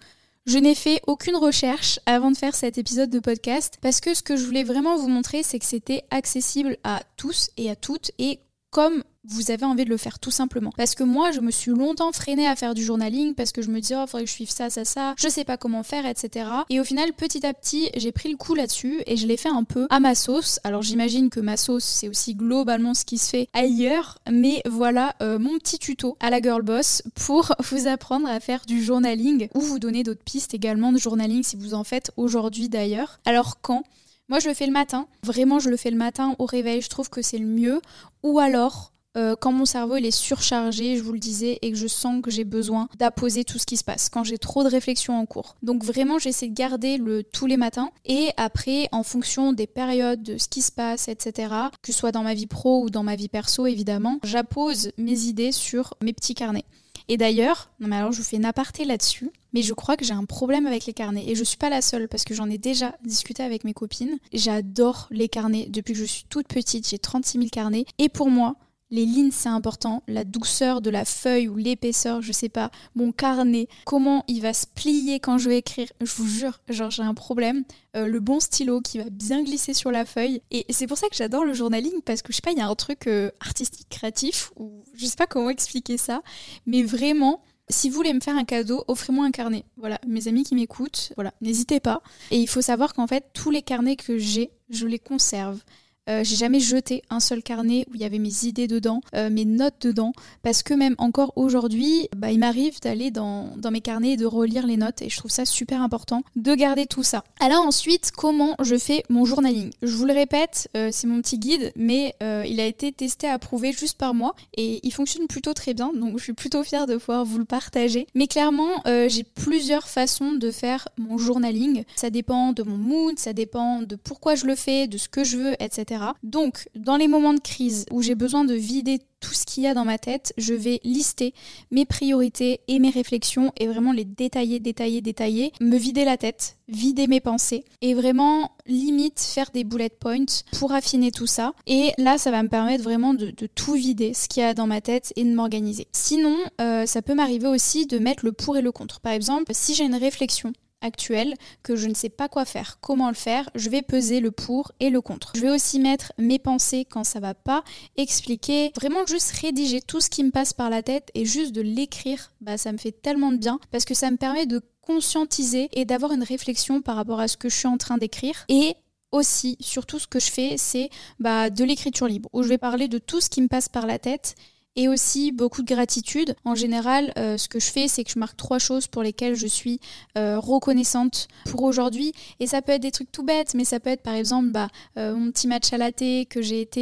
je 0.49 0.57
n'ai 0.57 0.73
fait 0.73 0.99
aucune 1.05 1.35
recherche 1.35 1.99
avant 2.07 2.31
de 2.31 2.37
faire 2.37 2.55
cet 2.55 2.79
épisode 2.79 3.11
de 3.11 3.19
podcast 3.19 3.77
parce 3.83 4.01
que 4.01 4.15
ce 4.15 4.23
que 4.23 4.35
je 4.35 4.45
voulais 4.45 4.63
vraiment 4.63 4.97
vous 4.97 5.07
montrer, 5.07 5.43
c'est 5.43 5.59
que 5.59 5.65
c'était 5.65 6.05
accessible 6.09 6.75
à 6.83 7.03
tous 7.17 7.51
et 7.55 7.69
à 7.69 7.75
toutes 7.75 8.09
et 8.17 8.39
comme 8.71 9.03
vous 9.29 9.51
avez 9.51 9.65
envie 9.65 9.85
de 9.85 9.89
le 9.89 9.97
faire 9.97 10.19
tout 10.19 10.31
simplement. 10.31 10.71
Parce 10.75 10.95
que 10.95 11.03
moi, 11.03 11.31
je 11.31 11.39
me 11.39 11.51
suis 11.51 11.71
longtemps 11.71 12.11
freinée 12.11 12.47
à 12.47 12.55
faire 12.55 12.73
du 12.73 12.83
journaling 12.83 13.35
parce 13.35 13.51
que 13.51 13.61
je 13.61 13.69
me 13.69 13.79
disais, 13.79 13.95
oh, 13.97 14.07
faudrait 14.07 14.23
que 14.23 14.29
je 14.29 14.35
suive 14.35 14.49
ça, 14.49 14.69
ça, 14.69 14.85
ça, 14.85 15.13
je 15.17 15.29
sais 15.29 15.43
pas 15.43 15.57
comment 15.57 15.83
faire, 15.83 16.05
etc. 16.05 16.49
Et 16.69 16.79
au 16.79 16.83
final, 16.83 17.13
petit 17.13 17.45
à 17.45 17.53
petit, 17.53 17.89
j'ai 17.95 18.11
pris 18.11 18.29
le 18.29 18.37
coup 18.37 18.55
là-dessus 18.55 19.01
et 19.05 19.17
je 19.17 19.27
l'ai 19.27 19.37
fait 19.37 19.49
un 19.49 19.63
peu 19.63 19.87
à 19.89 19.99
ma 19.99 20.15
sauce. 20.15 20.59
Alors 20.63 20.81
j'imagine 20.81 21.29
que 21.29 21.39
ma 21.39 21.57
sauce, 21.57 21.83
c'est 21.83 22.09
aussi 22.09 22.35
globalement 22.35 22.93
ce 22.93 23.05
qui 23.05 23.17
se 23.17 23.29
fait 23.29 23.47
ailleurs, 23.53 24.17
mais 24.29 24.61
voilà 24.67 25.15
euh, 25.21 25.39
mon 25.39 25.57
petit 25.59 25.79
tuto 25.79 26.17
à 26.19 26.29
la 26.29 26.41
girl 26.41 26.61
boss 26.61 27.03
pour 27.15 27.55
vous 27.71 27.87
apprendre 27.87 28.27
à 28.27 28.39
faire 28.39 28.61
du 28.65 28.83
journaling 28.83 29.47
ou 29.53 29.61
vous 29.61 29.79
donner 29.79 30.03
d'autres 30.03 30.23
pistes 30.23 30.53
également 30.53 30.91
de 30.91 30.97
journaling 30.97 31.43
si 31.43 31.55
vous 31.55 31.73
en 31.73 31.83
faites 31.83 32.11
aujourd'hui 32.17 32.69
d'ailleurs. 32.69 33.19
Alors 33.25 33.61
quand? 33.61 33.83
Moi, 34.29 34.37
je 34.37 34.47
le 34.47 34.53
fais 34.53 34.67
le 34.67 34.71
matin. 34.71 35.07
Vraiment, 35.23 35.57
je 35.57 35.71
le 35.71 35.77
fais 35.77 35.89
le 35.89 35.97
matin 35.97 36.35
au 36.37 36.45
réveil. 36.45 36.81
Je 36.81 36.89
trouve 36.89 37.09
que 37.09 37.23
c'est 37.23 37.39
le 37.39 37.47
mieux. 37.47 37.81
Ou 38.21 38.37
alors, 38.37 38.93
euh, 39.17 39.35
quand 39.39 39.51
mon 39.51 39.65
cerveau 39.65 39.95
est 39.95 40.11
surchargé, 40.11 40.97
je 40.97 41.03
vous 41.03 41.13
le 41.13 41.19
disais, 41.19 41.59
et 41.61 41.71
que 41.71 41.77
je 41.77 41.87
sens 41.87 42.21
que 42.21 42.31
j'ai 42.31 42.43
besoin 42.43 42.87
d'apposer 42.97 43.43
tout 43.43 43.57
ce 43.57 43.65
qui 43.65 43.77
se 43.77 43.83
passe, 43.83 44.09
quand 44.09 44.23
j'ai 44.23 44.37
trop 44.37 44.63
de 44.63 44.69
réflexions 44.69 45.17
en 45.17 45.25
cours. 45.25 45.55
Donc 45.63 45.83
vraiment, 45.83 46.19
j'essaie 46.19 46.47
de 46.47 46.53
garder 46.53 46.97
le 46.97 47.23
tous 47.23 47.45
les 47.45 47.57
matins, 47.57 47.91
et 48.05 48.29
après, 48.37 48.87
en 48.91 49.03
fonction 49.03 49.53
des 49.53 49.67
périodes, 49.67 50.21
de 50.23 50.37
ce 50.37 50.47
qui 50.47 50.61
se 50.61 50.71
passe, 50.71 51.07
etc., 51.07 51.53
que 51.81 51.91
ce 51.91 51.97
soit 51.97 52.11
dans 52.11 52.23
ma 52.23 52.33
vie 52.33 52.47
pro 52.47 52.83
ou 52.83 52.89
dans 52.89 53.03
ma 53.03 53.15
vie 53.15 53.29
perso, 53.29 53.65
évidemment, 53.65 54.19
j'appose 54.23 54.91
mes 54.97 55.21
idées 55.21 55.51
sur 55.51 55.95
mes 56.03 56.13
petits 56.13 56.35
carnets. 56.35 56.65
Et 57.07 57.17
d'ailleurs, 57.17 57.71
non 57.79 57.87
mais 57.87 57.95
alors 57.95 58.11
je 58.11 58.19
vous 58.19 58.23
fais 58.23 58.37
une 58.37 58.45
aparté 58.45 58.85
là-dessus, 58.85 59.31
mais 59.51 59.63
je 59.63 59.73
crois 59.73 59.97
que 59.97 60.05
j'ai 60.05 60.13
un 60.13 60.25
problème 60.25 60.67
avec 60.67 60.85
les 60.85 60.93
carnets. 60.93 61.23
Et 61.27 61.33
je 61.33 61.43
suis 61.43 61.57
pas 61.57 61.71
la 61.71 61.81
seule 61.81 62.07
parce 62.07 62.23
que 62.23 62.35
j'en 62.35 62.47
ai 62.49 62.59
déjà 62.59 62.95
discuté 63.03 63.41
avec 63.41 63.63
mes 63.63 63.73
copines. 63.73 64.19
J'adore 64.31 65.07
les 65.09 65.27
carnets. 65.27 65.65
Depuis 65.69 65.93
que 65.93 65.99
je 65.99 66.05
suis 66.05 66.25
toute 66.29 66.47
petite, 66.47 66.87
j'ai 66.87 66.99
36 66.99 67.39
000 67.39 67.49
carnets. 67.49 67.85
Et 67.97 68.09
pour 68.09 68.29
moi, 68.29 68.57
les 68.91 69.05
lignes, 69.05 69.31
c'est 69.31 69.49
important. 69.49 70.03
La 70.07 70.23
douceur 70.23 70.81
de 70.81 70.89
la 70.89 71.05
feuille 71.05 71.47
ou 71.47 71.57
l'épaisseur, 71.57 72.21
je 72.21 72.31
sais 72.31 72.49
pas. 72.49 72.71
Mon 72.95 73.11
carnet, 73.11 73.67
comment 73.85 74.23
il 74.27 74.41
va 74.41 74.53
se 74.53 74.65
plier 74.65 75.19
quand 75.19 75.37
je 75.37 75.49
vais 75.49 75.59
écrire. 75.59 75.87
Je 76.01 76.13
vous 76.15 76.27
jure, 76.27 76.59
genre 76.69 76.89
j'ai 76.89 77.03
un 77.03 77.13
problème. 77.13 77.63
Euh, 77.95 78.07
le 78.07 78.19
bon 78.19 78.39
stylo 78.39 78.81
qui 78.81 78.97
va 78.97 79.09
bien 79.09 79.43
glisser 79.43 79.73
sur 79.73 79.91
la 79.91 80.05
feuille. 80.05 80.41
Et 80.51 80.65
c'est 80.69 80.87
pour 80.87 80.97
ça 80.97 81.07
que 81.09 81.15
j'adore 81.15 81.45
le 81.45 81.53
journaling 81.53 82.01
parce 82.03 82.21
que 82.21 82.31
je 82.31 82.37
sais 82.37 82.41
pas, 82.41 82.51
il 82.51 82.57
y 82.57 82.61
a 82.61 82.67
un 82.67 82.75
truc 82.75 83.07
euh, 83.07 83.31
artistique, 83.39 83.87
créatif 83.89 84.51
ou 84.55 84.83
je 84.95 85.05
sais 85.05 85.15
pas 85.15 85.27
comment 85.27 85.49
expliquer 85.49 85.97
ça. 85.97 86.21
Mais 86.65 86.83
vraiment, 86.83 87.41
si 87.69 87.89
vous 87.89 87.95
voulez 87.95 88.13
me 88.13 88.19
faire 88.19 88.35
un 88.35 88.45
cadeau, 88.45 88.83
offrez-moi 88.87 89.25
un 89.25 89.31
carnet. 89.31 89.65
Voilà, 89.77 89.99
mes 90.07 90.27
amis 90.27 90.43
qui 90.43 90.55
m'écoutent, 90.55 91.13
voilà, 91.15 91.33
n'hésitez 91.41 91.79
pas. 91.79 92.01
Et 92.31 92.39
il 92.39 92.47
faut 92.47 92.61
savoir 92.61 92.93
qu'en 92.93 93.05
fait, 93.05 93.25
tous 93.33 93.51
les 93.51 93.61
carnets 93.61 93.95
que 93.95 94.17
j'ai, 94.17 94.49
je 94.69 94.87
les 94.87 94.99
conserve. 94.99 95.61
Euh, 96.09 96.23
j'ai 96.23 96.35
jamais 96.35 96.59
jeté 96.59 97.03
un 97.09 97.19
seul 97.19 97.43
carnet 97.43 97.85
où 97.89 97.95
il 97.95 98.01
y 98.01 98.05
avait 98.05 98.19
mes 98.19 98.45
idées 98.45 98.67
dedans, 98.67 99.01
euh, 99.15 99.29
mes 99.29 99.45
notes 99.45 99.75
dedans, 99.81 100.13
parce 100.41 100.63
que 100.63 100.73
même 100.73 100.95
encore 100.97 101.33
aujourd'hui, 101.35 102.09
bah, 102.15 102.31
il 102.31 102.39
m'arrive 102.39 102.79
d'aller 102.81 103.11
dans, 103.11 103.51
mes 103.71 103.81
carnets 103.81 104.13
et 104.13 104.17
de 104.17 104.25
relire 104.25 104.65
les 104.65 104.77
notes, 104.77 105.01
et 105.03 105.09
je 105.09 105.17
trouve 105.17 105.29
ça 105.29 105.45
super 105.45 105.81
important 105.81 106.23
de 106.35 106.55
garder 106.55 106.87
tout 106.87 107.03
ça. 107.03 107.23
Alors 107.39 107.63
ensuite, 107.65 108.11
comment 108.15 108.55
je 108.61 108.77
fais 108.77 109.03
mon 109.09 109.25
journaling? 109.25 109.69
Je 109.83 109.95
vous 109.95 110.05
le 110.05 110.13
répète, 110.13 110.69
euh, 110.75 110.89
c'est 110.91 111.05
mon 111.05 111.21
petit 111.21 111.37
guide, 111.37 111.71
mais 111.75 112.15
il 112.21 112.59
a 112.59 112.65
été 112.65 112.91
testé, 112.91 113.27
approuvé 113.27 113.71
juste 113.71 113.97
par 113.97 114.13
moi, 114.13 114.33
et 114.55 114.79
il 114.83 114.91
fonctionne 114.91 115.27
plutôt 115.27 115.53
très 115.53 115.73
bien, 115.73 115.91
donc 115.93 116.17
je 116.17 116.23
suis 116.23 116.33
plutôt 116.33 116.63
fière 116.63 116.87
de 116.87 116.97
pouvoir 116.97 117.25
vous 117.25 117.37
le 117.37 117.45
partager. 117.45 118.07
Mais 118.15 118.27
clairement, 118.27 118.81
j'ai 118.85 119.23
plusieurs 119.23 119.87
façons 119.87 120.31
de 120.33 120.51
faire 120.51 120.87
mon 120.97 121.17
journaling. 121.17 121.83
Ça 121.95 122.09
dépend 122.09 122.53
de 122.53 122.63
mon 122.63 122.77
mood, 122.77 123.19
ça 123.19 123.33
dépend 123.33 123.81
de 123.81 123.95
pourquoi 123.95 124.35
je 124.35 124.45
le 124.45 124.55
fais, 124.55 124.87
de 124.87 124.97
ce 124.97 125.09
que 125.09 125.23
je 125.23 125.37
veux, 125.37 125.53
etc. 125.61 125.98
Donc, 126.23 126.69
dans 126.75 126.97
les 126.97 127.07
moments 127.07 127.33
de 127.33 127.39
crise 127.39 127.85
où 127.91 128.01
j'ai 128.01 128.15
besoin 128.15 128.45
de 128.45 128.53
vider 128.53 128.99
tout 129.19 129.33
ce 129.33 129.45
qu'il 129.45 129.63
y 129.63 129.67
a 129.67 129.73
dans 129.73 129.85
ma 129.85 129.97
tête, 129.97 130.33
je 130.37 130.53
vais 130.53 130.79
lister 130.83 131.33
mes 131.71 131.85
priorités 131.85 132.61
et 132.67 132.79
mes 132.79 132.89
réflexions 132.89 133.51
et 133.57 133.67
vraiment 133.67 133.91
les 133.91 134.05
détailler, 134.05 134.59
détailler, 134.59 135.01
détailler, 135.01 135.51
me 135.59 135.77
vider 135.77 136.05
la 136.05 136.17
tête, 136.17 136.57
vider 136.67 137.07
mes 137.07 137.19
pensées 137.19 137.65
et 137.81 137.93
vraiment 137.93 138.51
limite 138.65 139.19
faire 139.19 139.51
des 139.51 139.63
bullet 139.63 139.89
points 139.89 140.25
pour 140.57 140.71
affiner 140.71 141.11
tout 141.11 141.27
ça. 141.27 141.53
Et 141.67 141.91
là, 141.97 142.17
ça 142.17 142.31
va 142.31 142.43
me 142.43 142.49
permettre 142.49 142.83
vraiment 142.83 143.13
de, 143.13 143.31
tout 143.55 143.73
vider, 143.73 144.13
ce 144.13 144.27
qu'il 144.27 144.41
y 144.41 144.45
a 144.45 144.53
dans 144.53 144.67
ma 144.67 144.81
tête 144.81 145.11
et 145.15 145.23
de 145.23 145.33
m'organiser. 145.33 145.87
Sinon, 145.91 146.37
euh, 146.61 146.85
ça 146.85 147.01
peut 147.01 147.13
m'arriver 147.13 147.47
aussi 147.47 147.87
de 147.87 147.99
mettre 147.99 148.25
le 148.25 148.31
pour 148.31 148.57
et 148.57 148.61
le 148.61 148.71
contre. 148.71 149.01
Par 149.01 149.11
exemple, 149.11 149.51
si 149.53 149.73
j'ai 149.73 149.83
une 149.83 149.95
réflexion 149.95 150.53
actuelle 150.81 151.35
que 151.63 151.75
je 151.75 151.87
ne 151.87 151.93
sais 151.93 152.09
pas 152.09 152.29
quoi 152.29 152.45
faire, 152.45 152.79
comment 152.81 153.09
le 153.09 153.15
faire, 153.15 153.49
je 153.55 153.69
vais 153.69 153.81
peser 153.81 154.19
le 154.19 154.31
pour 154.31 154.71
et 154.79 154.89
le 154.89 155.01
contre. 155.01 155.33
Je 155.35 155.41
vais 155.41 155.49
aussi 155.49 155.79
mettre 155.79 156.13
mes 156.17 156.39
pensées 156.39 156.85
quand 156.89 157.03
ça 157.03 157.19
va 157.19 157.33
pas, 157.33 157.63
expliquer, 157.97 158.71
vraiment 158.75 159.05
juste 159.05 159.31
rédiger 159.31 159.81
tout 159.81 160.01
ce 160.01 160.09
qui 160.09 160.23
me 160.23 160.31
passe 160.31 160.53
par 160.53 160.69
la 160.69 160.83
tête 160.83 161.09
et 161.13 161.25
juste 161.25 161.53
de 161.53 161.61
l'écrire, 161.61 162.31
bah 162.41 162.57
ça 162.57 162.71
me 162.71 162.77
fait 162.77 162.91
tellement 162.91 163.31
de 163.31 163.37
bien 163.37 163.59
parce 163.71 163.85
que 163.85 163.93
ça 163.93 164.11
me 164.11 164.17
permet 164.17 164.45
de 164.45 164.61
conscientiser 164.81 165.69
et 165.73 165.85
d'avoir 165.85 166.11
une 166.13 166.23
réflexion 166.23 166.81
par 166.81 166.95
rapport 166.95 167.19
à 167.19 167.27
ce 167.27 167.37
que 167.37 167.49
je 167.49 167.55
suis 167.55 167.67
en 167.67 167.77
train 167.77 167.97
d'écrire 167.97 168.45
et 168.49 168.75
aussi, 169.11 169.57
surtout 169.59 169.99
ce 169.99 170.07
que 170.07 170.19
je 170.19 170.31
fais, 170.31 170.55
c'est 170.57 170.89
bah, 171.19 171.49
de 171.49 171.63
l'écriture 171.63 172.07
libre, 172.07 172.29
où 172.33 172.43
je 172.43 172.47
vais 172.47 172.57
parler 172.57 172.87
de 172.87 172.99
tout 172.99 173.21
ce 173.21 173.29
qui 173.29 173.41
me 173.41 173.47
passe 173.47 173.69
par 173.69 173.87
la 173.87 173.97
tête 173.97 174.35
et 174.79 174.87
aussi 174.87 175.33
beaucoup 175.33 175.61
de 175.61 175.67
gratitude. 175.67 176.35
En 176.45 176.55
général, 176.55 177.11
euh, 177.17 177.37
ce 177.37 177.49
que 177.49 177.59
je 177.59 177.69
fais, 177.69 177.89
c'est 177.89 178.05
que 178.05 178.11
je 178.11 178.17
marque 178.17 178.37
trois 178.37 178.59
choses 178.59 178.87
pour 178.87 179.03
lesquelles 179.03 179.35
je 179.35 179.45
suis 179.45 179.81
euh, 180.17 180.39
reconnaissante 180.39 181.27
pour 181.51 181.63
aujourd'hui. 181.63 182.13
Et 182.39 182.47
ça 182.47 182.61
peut 182.61 182.71
être 182.71 182.81
des 182.81 182.91
trucs 182.91 183.11
tout 183.11 183.23
bêtes, 183.23 183.55
mais 183.55 183.65
ça 183.65 183.81
peut 183.81 183.89
être 183.89 184.03
par 184.03 184.13
exemple 184.13 184.51
bah, 184.51 184.69
euh, 184.97 185.13
mon 185.13 185.31
petit 185.31 185.49
match 185.49 185.73
à 185.73 185.77
la 185.77 185.91
thé 185.91 186.25
que 186.29 186.41
j'ai 186.41 186.61
été 186.61 186.79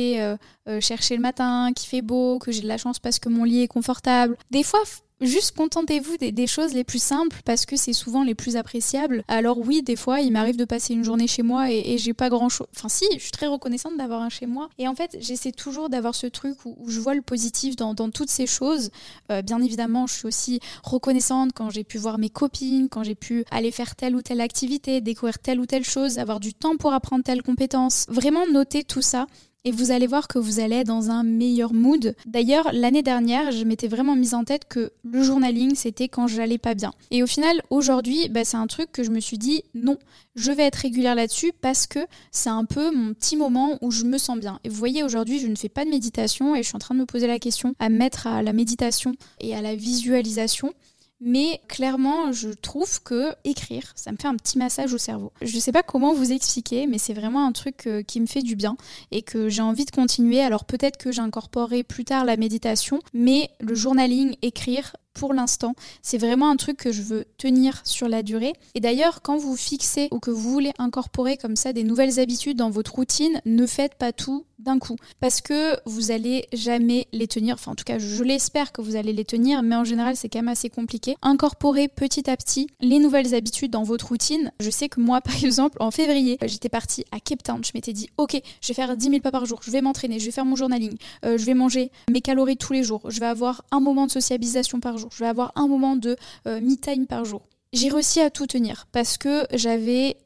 chercher 0.79 1.15
le 1.15 1.21
matin, 1.21 1.71
qui 1.75 1.87
fait 1.87 2.03
beau, 2.03 2.37
que 2.37 2.51
j'ai 2.51 2.61
de 2.61 2.67
la 2.67 2.77
chance 2.77 2.99
parce 2.99 3.17
que 3.17 3.29
mon 3.29 3.45
lit 3.45 3.63
est 3.63 3.67
confortable. 3.67 4.37
Des 4.51 4.63
fois, 4.63 4.81
Juste 5.19 5.57
contentez-vous 5.57 6.17
des, 6.17 6.47
choses 6.47 6.73
les 6.73 6.83
plus 6.83 7.01
simples 7.01 7.41
parce 7.43 7.65
que 7.65 7.75
c'est 7.75 7.93
souvent 7.93 8.23
les 8.23 8.35
plus 8.35 8.55
appréciables. 8.55 9.23
Alors 9.27 9.57
oui, 9.57 9.81
des 9.81 9.95
fois, 9.95 10.21
il 10.21 10.31
m'arrive 10.31 10.57
de 10.57 10.65
passer 10.65 10.93
une 10.93 11.03
journée 11.03 11.25
chez 11.25 11.41
moi 11.41 11.71
et, 11.71 11.97
j'ai 11.97 12.13
pas 12.13 12.29
grand-chose. 12.29 12.67
Enfin 12.75 12.87
si, 12.87 13.05
je 13.13 13.19
suis 13.19 13.31
très 13.31 13.47
reconnaissante 13.47 13.97
d'avoir 13.97 14.21
un 14.21 14.29
chez 14.29 14.45
moi. 14.45 14.69
Et 14.77 14.87
en 14.87 14.93
fait, 14.93 15.17
j'essaie 15.19 15.51
toujours 15.51 15.89
d'avoir 15.89 16.13
ce 16.13 16.27
truc 16.27 16.57
où, 16.65 16.77
je 16.87 16.99
vois 16.99 17.15
le 17.15 17.23
positif 17.23 17.75
dans, 17.75 17.95
toutes 18.11 18.29
ces 18.29 18.45
choses. 18.45 18.91
Euh, 19.31 19.41
bien 19.41 19.59
évidemment, 19.61 20.05
je 20.05 20.13
suis 20.13 20.27
aussi 20.27 20.59
reconnaissante 20.83 21.51
quand 21.55 21.71
j'ai 21.71 21.83
pu 21.83 21.97
voir 21.97 22.19
mes 22.19 22.29
copines, 22.29 22.87
quand 22.87 23.03
j'ai 23.03 23.15
pu 23.15 23.43
aller 23.49 23.71
faire 23.71 23.95
telle 23.95 24.15
ou 24.15 24.21
telle 24.21 24.39
activité, 24.39 25.01
découvrir 25.01 25.39
telle 25.39 25.59
ou 25.59 25.65
telle 25.65 25.83
chose, 25.83 26.19
avoir 26.19 26.39
du 26.39 26.53
temps 26.53 26.77
pour 26.77 26.93
apprendre 26.93 27.23
telle 27.23 27.41
compétence. 27.41 28.05
Vraiment 28.07 28.45
noter 28.45 28.83
tout 28.83 29.01
ça 29.01 29.25
et 29.67 29.71
vous 29.71 29.91
allez 29.91 30.07
voir 30.07 30.29
que 30.29 30.39
vous 30.39 30.61
allez 30.61 30.85
dans 30.85 31.11
un 31.11 31.23
meilleur 31.23 31.73
mood. 31.73 32.15
D'ailleurs, 32.25 32.69
l'année 32.71 33.03
dernière, 33.03 33.51
je 33.51 33.65
m'étais 33.65 33.89
vraiment 33.89 34.15
mise 34.15 34.33
en 34.33 34.45
tête 34.45 34.63
que 34.69 34.93
le 35.03 35.21
journaling, 35.21 35.75
c'était 35.75 36.07
quand 36.07 36.25
j'allais 36.25 36.57
pas 36.57 36.73
bien. 36.73 36.93
Et 37.11 37.21
au 37.21 37.27
final, 37.27 37.61
aujourd'hui, 37.69 38.29
bah, 38.29 38.45
c'est 38.45 38.55
un 38.55 38.67
truc 38.67 38.93
que 38.93 39.03
je 39.03 39.11
me 39.11 39.19
suis 39.19 39.37
dit, 39.37 39.63
non, 39.75 39.97
je 40.35 40.53
vais 40.53 40.63
être 40.63 40.77
régulière 40.77 41.15
là-dessus 41.15 41.51
parce 41.59 41.85
que 41.85 41.99
c'est 42.31 42.49
un 42.49 42.63
peu 42.63 42.95
mon 42.95 43.13
petit 43.13 43.35
moment 43.35 43.77
où 43.81 43.91
je 43.91 44.05
me 44.05 44.17
sens 44.17 44.39
bien. 44.39 44.61
Et 44.63 44.69
vous 44.69 44.77
voyez, 44.77 45.03
aujourd'hui, 45.03 45.37
je 45.37 45.47
ne 45.47 45.55
fais 45.57 45.67
pas 45.67 45.83
de 45.83 45.89
méditation 45.89 46.55
et 46.55 46.63
je 46.63 46.67
suis 46.69 46.77
en 46.77 46.79
train 46.79 46.95
de 46.95 47.01
me 47.01 47.05
poser 47.05 47.27
la 47.27 47.37
question 47.37 47.75
à 47.77 47.89
mettre 47.89 48.25
à 48.25 48.41
la 48.43 48.53
méditation 48.53 49.15
et 49.41 49.53
à 49.53 49.61
la 49.61 49.75
visualisation. 49.75 50.71
Mais 51.19 51.61
clairement, 51.67 52.31
je 52.31 52.49
trouve 52.49 53.01
que 53.01 53.33
écrire, 53.43 53.91
ça 53.95 54.11
me 54.11 54.17
fait 54.17 54.27
un 54.27 54.35
petit 54.35 54.57
massage 54.57 54.93
au 54.93 54.99
cerveau. 54.99 55.31
Je 55.41 55.55
ne 55.55 55.59
sais 55.59 55.71
pas 55.71 55.81
comment 55.81 56.13
vous 56.13 56.31
expliquer, 56.31 56.85
mais 56.85 56.99
c'est 56.99 57.13
vraiment 57.13 57.45
un 57.45 57.51
truc 57.51 57.87
euh, 57.87 58.03
qui 58.03 58.21
me 58.21 58.27
fait 58.27 58.43
du 58.43 58.55
bien 58.55 58.77
et 59.11 59.23
que 59.23 59.49
j'ai 59.49 59.63
envie 59.63 59.85
de 59.85 59.91
continuer. 59.91 60.41
Alors 60.41 60.65
peut-être 60.65 60.97
que 60.97 61.11
j'incorporerai 61.11 61.83
plus 61.83 62.05
tard 62.05 62.23
la 62.23 62.37
méditation, 62.37 62.99
mais 63.13 63.49
le 63.61 63.73
journaling, 63.73 64.35
écrire, 64.43 64.93
pour 65.17 65.33
l'instant. 65.33 65.73
C'est 66.01 66.17
vraiment 66.17 66.49
un 66.49 66.55
truc 66.55 66.77
que 66.77 66.91
je 66.91 67.01
veux 67.01 67.25
tenir 67.37 67.81
sur 67.83 68.07
la 68.07 68.23
durée. 68.23 68.53
Et 68.75 68.79
d'ailleurs, 68.79 69.21
quand 69.21 69.37
vous 69.37 69.57
fixez 69.57 70.07
ou 70.11 70.19
que 70.19 70.31
vous 70.31 70.51
voulez 70.51 70.71
incorporer 70.77 71.37
comme 71.37 71.55
ça 71.55 71.73
des 71.73 71.83
nouvelles 71.83 72.19
habitudes 72.19 72.57
dans 72.57 72.69
votre 72.69 72.93
routine, 72.93 73.41
ne 73.45 73.65
faites 73.65 73.95
pas 73.95 74.13
tout 74.13 74.45
d'un 74.59 74.79
coup. 74.79 74.95
Parce 75.19 75.41
que 75.41 75.77
vous 75.85 76.11
allez 76.11 76.47
jamais 76.53 77.07
les 77.11 77.27
tenir. 77.27 77.55
Enfin, 77.55 77.71
en 77.71 77.75
tout 77.75 77.83
cas, 77.83 77.99
je 77.99 78.23
l'espère 78.23 78.71
que 78.71 78.81
vous 78.81 78.95
allez 78.95 79.13
les 79.13 79.25
tenir, 79.25 79.63
mais 79.63 79.75
en 79.75 79.83
général, 79.83 80.15
c'est 80.15 80.29
quand 80.29 80.39
même 80.39 80.47
assez 80.47 80.69
compliqué. 80.69 81.15
Incorporer 81.21 81.87
petit 81.87 82.29
à 82.29 82.37
petit 82.37 82.67
les 82.79 82.99
nouvelles 82.99 83.35
habitudes 83.35 83.71
dans 83.71 83.83
votre 83.83 84.07
routine. 84.07 84.51
Je 84.59 84.69
sais 84.69 84.89
que 84.89 84.99
moi, 84.99 85.21
par 85.27 85.43
exemple, 85.43 85.77
en 85.81 85.91
février, 85.91 86.37
j'étais 86.45 86.69
partie 86.69 87.05
à 87.11 87.19
Cape 87.19 87.43
Town. 87.43 87.63
Je 87.63 87.71
m'étais 87.73 87.93
dit, 87.93 88.09
ok, 88.17 88.39
je 88.61 88.67
vais 88.67 88.73
faire 88.73 88.95
10 88.95 89.09
000 89.09 89.21
pas 89.21 89.31
par 89.31 89.45
jour, 89.45 89.61
je 89.63 89.71
vais 89.71 89.81
m'entraîner, 89.81 90.19
je 90.19 90.25
vais 90.25 90.31
faire 90.31 90.45
mon 90.45 90.55
journaling, 90.55 90.95
euh, 91.25 91.37
je 91.37 91.45
vais 91.45 91.53
manger 91.53 91.91
mes 92.09 92.21
calories 92.21 92.57
tous 92.57 92.73
les 92.73 92.83
jours, 92.83 93.09
je 93.09 93.19
vais 93.19 93.25
avoir 93.25 93.63
un 93.71 93.79
moment 93.79 94.05
de 94.05 94.11
sociabilisation 94.11 94.79
par 94.79 94.97
jour 94.97 95.07
je 95.11 95.23
vais 95.23 95.29
avoir 95.29 95.51
un 95.55 95.67
moment 95.67 95.95
de 95.95 96.15
euh, 96.47 96.61
me-time 96.61 97.07
par 97.07 97.25
jour. 97.25 97.41
J'ai 97.73 97.89
réussi 97.89 98.21
à 98.21 98.29
tout 98.29 98.47
tenir 98.47 98.87
parce 98.91 99.17
que 99.17 99.45
j'avais 99.53 100.17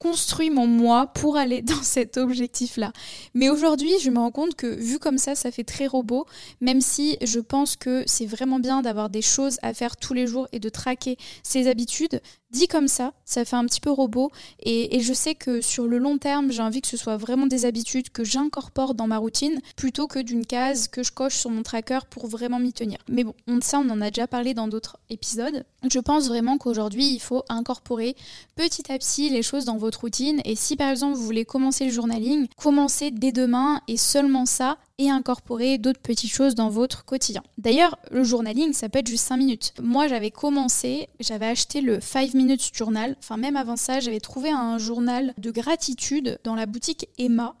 construit 0.00 0.50
mon 0.50 0.66
moi 0.66 1.06
pour 1.06 1.36
aller 1.36 1.62
dans 1.62 1.82
cet 1.82 2.16
objectif-là. 2.16 2.92
Mais 3.34 3.48
aujourd'hui, 3.48 3.92
je 4.02 4.10
me 4.10 4.18
rends 4.18 4.32
compte 4.32 4.56
que 4.56 4.66
vu 4.66 4.98
comme 4.98 5.18
ça, 5.18 5.36
ça 5.36 5.52
fait 5.52 5.62
très 5.62 5.86
robot, 5.86 6.26
même 6.60 6.80
si 6.80 7.16
je 7.22 7.38
pense 7.38 7.76
que 7.76 8.02
c'est 8.06 8.26
vraiment 8.26 8.58
bien 8.58 8.82
d'avoir 8.82 9.10
des 9.10 9.22
choses 9.22 9.58
à 9.62 9.72
faire 9.74 9.96
tous 9.96 10.14
les 10.14 10.26
jours 10.26 10.48
et 10.50 10.58
de 10.58 10.68
traquer 10.68 11.16
ses 11.44 11.68
habitudes, 11.68 12.20
dit 12.50 12.68
comme 12.68 12.88
ça, 12.88 13.12
ça 13.24 13.44
fait 13.44 13.56
un 13.56 13.64
petit 13.64 13.80
peu 13.80 13.90
robot. 13.90 14.30
Et, 14.62 15.00
je 15.00 15.12
sais 15.12 15.34
que 15.34 15.60
sur 15.60 15.86
le 15.86 15.98
long 15.98 16.18
terme, 16.18 16.50
j'ai 16.50 16.62
envie 16.62 16.80
que 16.80 16.88
ce 16.88 16.96
soit 16.96 17.16
vraiment 17.16 17.46
des 17.46 17.64
habitudes 17.64 18.10
que 18.10 18.24
j'incorpore 18.24 18.94
dans 18.94 19.06
ma 19.06 19.18
routine 19.18 19.60
plutôt 19.76 20.06
que 20.06 20.18
d'une 20.18 20.44
case 20.44 20.88
que 20.88 21.02
je 21.02 21.12
coche 21.12 21.36
sur 21.36 21.50
mon 21.50 21.62
tracker 21.62 22.00
pour 22.10 22.26
vraiment 22.26 22.58
m'y 22.58 22.72
tenir. 22.72 22.98
Mais 23.08 23.24
bon, 23.24 23.34
on, 23.46 23.60
ça, 23.60 23.78
on 23.78 23.88
en 23.90 24.00
a 24.00 24.10
déjà 24.10 24.26
parlé 24.26 24.54
dans 24.54 24.68
d'autres 24.68 24.98
épisodes. 25.08 25.64
Je 25.90 25.98
pense 25.98 26.28
vraiment 26.28 26.58
qu'aujourd'hui, 26.58 27.06
il 27.06 27.20
faut 27.20 27.44
incorporer 27.48 28.16
petit 28.56 28.92
à 28.92 28.98
petit 28.98 29.30
les 29.30 29.42
choses 29.42 29.64
dans 29.64 29.76
votre 29.76 30.00
routine. 30.00 30.40
Et 30.44 30.56
si 30.56 30.76
par 30.76 30.90
exemple, 30.90 31.16
vous 31.16 31.24
voulez 31.24 31.44
commencer 31.44 31.86
le 31.86 31.92
journaling, 31.92 32.46
commencez 32.56 33.10
dès 33.10 33.32
demain 33.32 33.80
et 33.88 33.96
seulement 33.96 34.46
ça 34.46 34.76
et 35.00 35.08
incorporer 35.08 35.78
d'autres 35.78 36.00
petites 36.00 36.30
choses 36.30 36.54
dans 36.54 36.68
votre 36.68 37.06
quotidien. 37.06 37.42
D'ailleurs, 37.56 37.98
le 38.10 38.22
journaling, 38.22 38.74
ça 38.74 38.90
peut 38.90 38.98
être 38.98 39.08
juste 39.08 39.24
5 39.24 39.38
minutes. 39.38 39.72
Moi, 39.82 40.08
j'avais 40.08 40.30
commencé, 40.30 41.08
j'avais 41.18 41.46
acheté 41.46 41.80
le 41.80 42.00
5 42.02 42.34
minutes 42.34 42.70
journal. 42.74 43.16
Enfin, 43.18 43.38
même 43.38 43.56
avant 43.56 43.76
ça, 43.76 44.00
j'avais 44.00 44.20
trouvé 44.20 44.50
un 44.50 44.76
journal 44.76 45.32
de 45.38 45.50
gratitude 45.50 46.38
dans 46.44 46.54
la 46.54 46.66
boutique 46.66 47.08
Emma. 47.16 47.56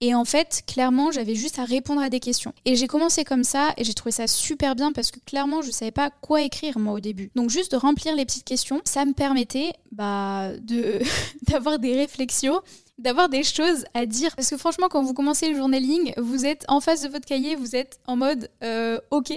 Et 0.00 0.14
en 0.14 0.24
fait, 0.24 0.62
clairement, 0.66 1.10
j'avais 1.10 1.34
juste 1.34 1.58
à 1.58 1.64
répondre 1.64 2.02
à 2.02 2.08
des 2.08 2.20
questions. 2.20 2.52
Et 2.64 2.76
j'ai 2.76 2.86
commencé 2.86 3.24
comme 3.24 3.42
ça 3.42 3.72
et 3.78 3.82
j'ai 3.82 3.94
trouvé 3.94 4.12
ça 4.12 4.28
super 4.28 4.76
bien 4.76 4.92
parce 4.92 5.10
que 5.10 5.18
clairement, 5.18 5.62
je 5.62 5.72
savais 5.72 5.90
pas 5.90 6.10
quoi 6.10 6.42
écrire 6.42 6.78
moi 6.78 6.92
au 6.92 7.00
début. 7.00 7.32
Donc 7.34 7.50
juste 7.50 7.72
de 7.72 7.78
remplir 7.78 8.14
les 8.14 8.26
petites 8.26 8.44
questions, 8.44 8.80
ça 8.84 9.04
me 9.06 9.14
permettait 9.14 9.72
bah, 9.90 10.50
de 10.60 11.00
d'avoir 11.50 11.78
des 11.80 11.94
réflexions 11.94 12.60
d'avoir 12.98 13.28
des 13.28 13.42
choses 13.42 13.84
à 13.94 14.06
dire. 14.06 14.34
Parce 14.36 14.50
que 14.50 14.56
franchement, 14.56 14.88
quand 14.88 15.02
vous 15.02 15.14
commencez 15.14 15.50
le 15.50 15.56
journaling, 15.56 16.12
vous 16.16 16.46
êtes 16.46 16.64
en 16.68 16.80
face 16.80 17.02
de 17.02 17.08
votre 17.08 17.26
cahier, 17.26 17.56
vous 17.56 17.76
êtes 17.76 17.98
en 18.06 18.16
mode 18.16 18.50
euh, 18.62 18.98
OK, 19.10 19.32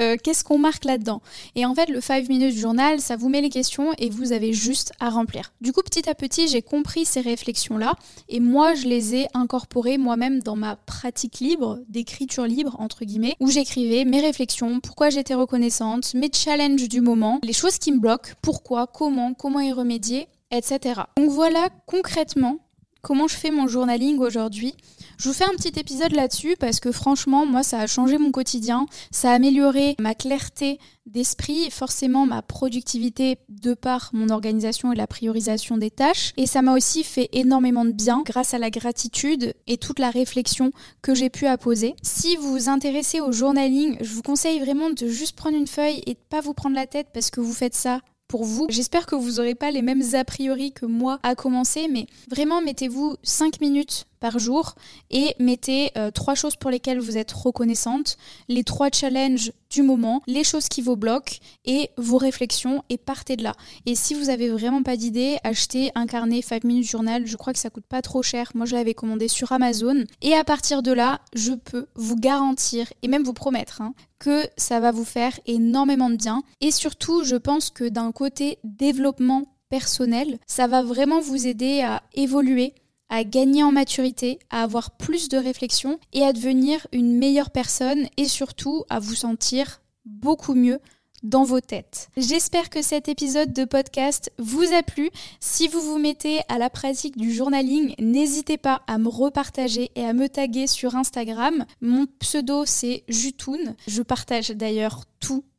euh, 0.00 0.16
qu'est-ce 0.22 0.44
qu'on 0.44 0.58
marque 0.58 0.84
là-dedans? 0.84 1.20
Et 1.54 1.66
en 1.66 1.74
fait, 1.74 1.88
le 1.88 2.00
5 2.00 2.28
minutes 2.28 2.56
journal, 2.56 3.00
ça 3.00 3.16
vous 3.16 3.28
met 3.28 3.40
les 3.40 3.50
questions 3.50 3.92
et 3.98 4.10
vous 4.10 4.32
avez 4.32 4.52
juste 4.52 4.92
à 5.00 5.10
remplir. 5.10 5.52
Du 5.60 5.72
coup, 5.72 5.82
petit 5.82 6.08
à 6.08 6.14
petit, 6.14 6.48
j'ai 6.48 6.62
compris 6.62 7.04
ces 7.04 7.20
réflexions-là 7.20 7.94
et 8.28 8.40
moi, 8.40 8.74
je 8.74 8.86
les 8.86 9.14
ai 9.14 9.26
incorporées 9.34 9.98
moi-même 9.98 10.40
dans 10.42 10.56
ma 10.56 10.76
pratique 10.76 11.40
libre, 11.40 11.80
d'écriture 11.88 12.46
libre, 12.46 12.76
entre 12.78 13.04
guillemets, 13.04 13.36
où 13.40 13.50
j'écrivais 13.50 14.04
mes 14.04 14.20
réflexions, 14.20 14.80
pourquoi 14.80 15.10
j'étais 15.10 15.34
reconnaissante, 15.34 16.14
mes 16.14 16.30
challenges 16.32 16.88
du 16.88 17.00
moment, 17.00 17.40
les 17.42 17.52
choses 17.52 17.78
qui 17.78 17.92
me 17.92 17.98
bloquent, 17.98 18.30
pourquoi, 18.42 18.86
comment, 18.86 19.34
comment 19.34 19.60
y 19.60 19.72
remédier 19.72 20.28
etc. 20.52 21.00
Donc 21.16 21.30
voilà 21.30 21.68
concrètement 21.86 22.58
comment 23.02 23.26
je 23.26 23.36
fais 23.36 23.50
mon 23.50 23.66
journaling 23.66 24.18
aujourd'hui. 24.18 24.74
Je 25.18 25.28
vous 25.28 25.34
fais 25.34 25.44
un 25.44 25.56
petit 25.56 25.78
épisode 25.78 26.12
là-dessus 26.12 26.56
parce 26.58 26.80
que 26.80 26.92
franchement, 26.92 27.44
moi, 27.46 27.62
ça 27.62 27.80
a 27.80 27.86
changé 27.86 28.16
mon 28.16 28.30
quotidien, 28.30 28.86
ça 29.10 29.30
a 29.30 29.34
amélioré 29.34 29.96
ma 29.98 30.14
clarté 30.14 30.78
d'esprit, 31.06 31.70
forcément 31.70 32.26
ma 32.26 32.42
productivité 32.42 33.38
de 33.48 33.74
par 33.74 34.10
mon 34.12 34.30
organisation 34.30 34.92
et 34.92 34.96
la 34.96 35.08
priorisation 35.08 35.76
des 35.76 35.90
tâches. 35.90 36.32
Et 36.36 36.46
ça 36.46 36.62
m'a 36.62 36.74
aussi 36.74 37.02
fait 37.02 37.28
énormément 37.32 37.84
de 37.84 37.90
bien 37.90 38.22
grâce 38.24 38.54
à 38.54 38.58
la 38.58 38.70
gratitude 38.70 39.54
et 39.66 39.78
toute 39.78 39.98
la 39.98 40.10
réflexion 40.10 40.70
que 41.02 41.14
j'ai 41.14 41.28
pu 41.28 41.46
apposer. 41.46 41.94
Si 42.02 42.36
vous 42.36 42.52
vous 42.52 42.68
intéressez 42.68 43.20
au 43.20 43.32
journaling, 43.32 43.96
je 44.00 44.14
vous 44.14 44.22
conseille 44.22 44.60
vraiment 44.60 44.90
de 44.90 45.08
juste 45.08 45.36
prendre 45.36 45.56
une 45.56 45.66
feuille 45.66 46.02
et 46.06 46.14
de 46.14 46.20
pas 46.30 46.40
vous 46.40 46.54
prendre 46.54 46.76
la 46.76 46.86
tête 46.86 47.08
parce 47.12 47.30
que 47.30 47.40
vous 47.40 47.52
faites 47.52 47.74
ça 47.74 48.00
vous. 48.40 48.66
J'espère 48.70 49.06
que 49.06 49.14
vous 49.14 49.32
n'aurez 49.32 49.54
pas 49.54 49.70
les 49.70 49.82
mêmes 49.82 50.02
a 50.14 50.24
priori 50.24 50.72
que 50.72 50.86
moi 50.86 51.18
à 51.22 51.34
commencer, 51.34 51.88
mais 51.88 52.06
vraiment 52.30 52.62
mettez-vous 52.62 53.16
5 53.22 53.60
minutes 53.60 54.06
par 54.22 54.38
jour 54.38 54.76
et 55.10 55.34
mettez 55.40 55.90
euh, 55.98 56.12
trois 56.12 56.36
choses 56.36 56.54
pour 56.54 56.70
lesquelles 56.70 57.00
vous 57.00 57.18
êtes 57.18 57.32
reconnaissante, 57.32 58.16
les 58.48 58.62
trois 58.62 58.88
challenges 58.90 59.52
du 59.68 59.82
moment, 59.82 60.22
les 60.28 60.44
choses 60.44 60.68
qui 60.68 60.80
vous 60.80 60.94
bloquent 60.94 61.34
et 61.64 61.90
vos 61.96 62.18
réflexions 62.18 62.84
et 62.88 62.98
partez 62.98 63.36
de 63.36 63.42
là. 63.42 63.54
Et 63.84 63.96
si 63.96 64.14
vous 64.14 64.30
avez 64.30 64.48
vraiment 64.48 64.84
pas 64.84 64.96
d'idée, 64.96 65.38
achetez 65.42 65.90
un 65.96 66.06
carnet 66.06 66.40
5 66.40 66.62
minutes 66.62 66.88
journal, 66.88 67.26
je 67.26 67.36
crois 67.36 67.52
que 67.52 67.58
ça 67.58 67.68
coûte 67.68 67.86
pas 67.86 68.00
trop 68.00 68.22
cher. 68.22 68.52
Moi 68.54 68.64
je 68.64 68.76
l'avais 68.76 68.94
commandé 68.94 69.26
sur 69.26 69.50
Amazon 69.50 70.04
et 70.22 70.34
à 70.34 70.44
partir 70.44 70.82
de 70.82 70.92
là, 70.92 71.20
je 71.34 71.52
peux 71.52 71.88
vous 71.96 72.16
garantir 72.16 72.92
et 73.02 73.08
même 73.08 73.24
vous 73.24 73.32
promettre 73.32 73.82
hein, 73.82 73.92
que 74.20 74.46
ça 74.56 74.78
va 74.78 74.92
vous 74.92 75.04
faire 75.04 75.38
énormément 75.46 76.10
de 76.10 76.16
bien 76.16 76.44
et 76.60 76.70
surtout, 76.70 77.24
je 77.24 77.36
pense 77.36 77.70
que 77.70 77.88
d'un 77.88 78.12
côté 78.12 78.58
développement 78.62 79.46
personnel, 79.68 80.38
ça 80.46 80.66
va 80.66 80.82
vraiment 80.82 81.20
vous 81.20 81.46
aider 81.46 81.80
à 81.80 82.02
évoluer, 82.12 82.74
à 83.12 83.24
gagner 83.24 83.62
en 83.62 83.72
maturité, 83.72 84.38
à 84.48 84.62
avoir 84.62 84.92
plus 84.92 85.28
de 85.28 85.36
réflexion 85.36 86.00
et 86.14 86.22
à 86.22 86.32
devenir 86.32 86.86
une 86.92 87.18
meilleure 87.18 87.50
personne 87.50 88.06
et 88.16 88.24
surtout 88.24 88.84
à 88.88 89.00
vous 89.00 89.14
sentir 89.14 89.82
beaucoup 90.06 90.54
mieux 90.54 90.80
dans 91.22 91.44
vos 91.44 91.60
têtes. 91.60 92.08
J'espère 92.16 92.70
que 92.70 92.80
cet 92.80 93.08
épisode 93.08 93.52
de 93.52 93.66
podcast 93.66 94.32
vous 94.38 94.72
a 94.72 94.82
plu. 94.82 95.10
Si 95.40 95.68
vous 95.68 95.82
vous 95.82 95.98
mettez 95.98 96.40
à 96.48 96.56
la 96.56 96.70
pratique 96.70 97.18
du 97.18 97.32
journaling, 97.32 97.94
n'hésitez 97.98 98.56
pas 98.56 98.80
à 98.86 98.96
me 98.96 99.08
repartager 99.08 99.90
et 99.94 100.04
à 100.06 100.14
me 100.14 100.30
taguer 100.30 100.66
sur 100.66 100.96
Instagram. 100.96 101.66
Mon 101.82 102.06
pseudo 102.18 102.64
c'est 102.64 103.04
Jutoun. 103.08 103.76
Je 103.86 104.00
partage 104.00 104.48
d'ailleurs 104.48 105.04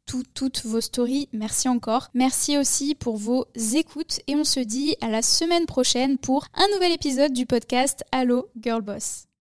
tout 0.05 0.23
toutes 0.33 0.65
vos 0.65 0.81
stories. 0.81 1.29
Merci 1.33 1.67
encore. 1.67 2.09
Merci 2.13 2.57
aussi 2.57 2.95
pour 2.95 3.17
vos 3.17 3.45
écoutes 3.75 4.21
et 4.27 4.35
on 4.35 4.43
se 4.43 4.59
dit 4.59 4.95
à 5.01 5.09
la 5.09 5.21
semaine 5.21 5.65
prochaine 5.65 6.17
pour 6.17 6.45
un 6.53 6.67
nouvel 6.73 6.91
épisode 6.91 7.33
du 7.33 7.45
podcast 7.45 8.03
Allo 8.11 8.49
Girl 8.61 8.81
Boss. 8.81 9.27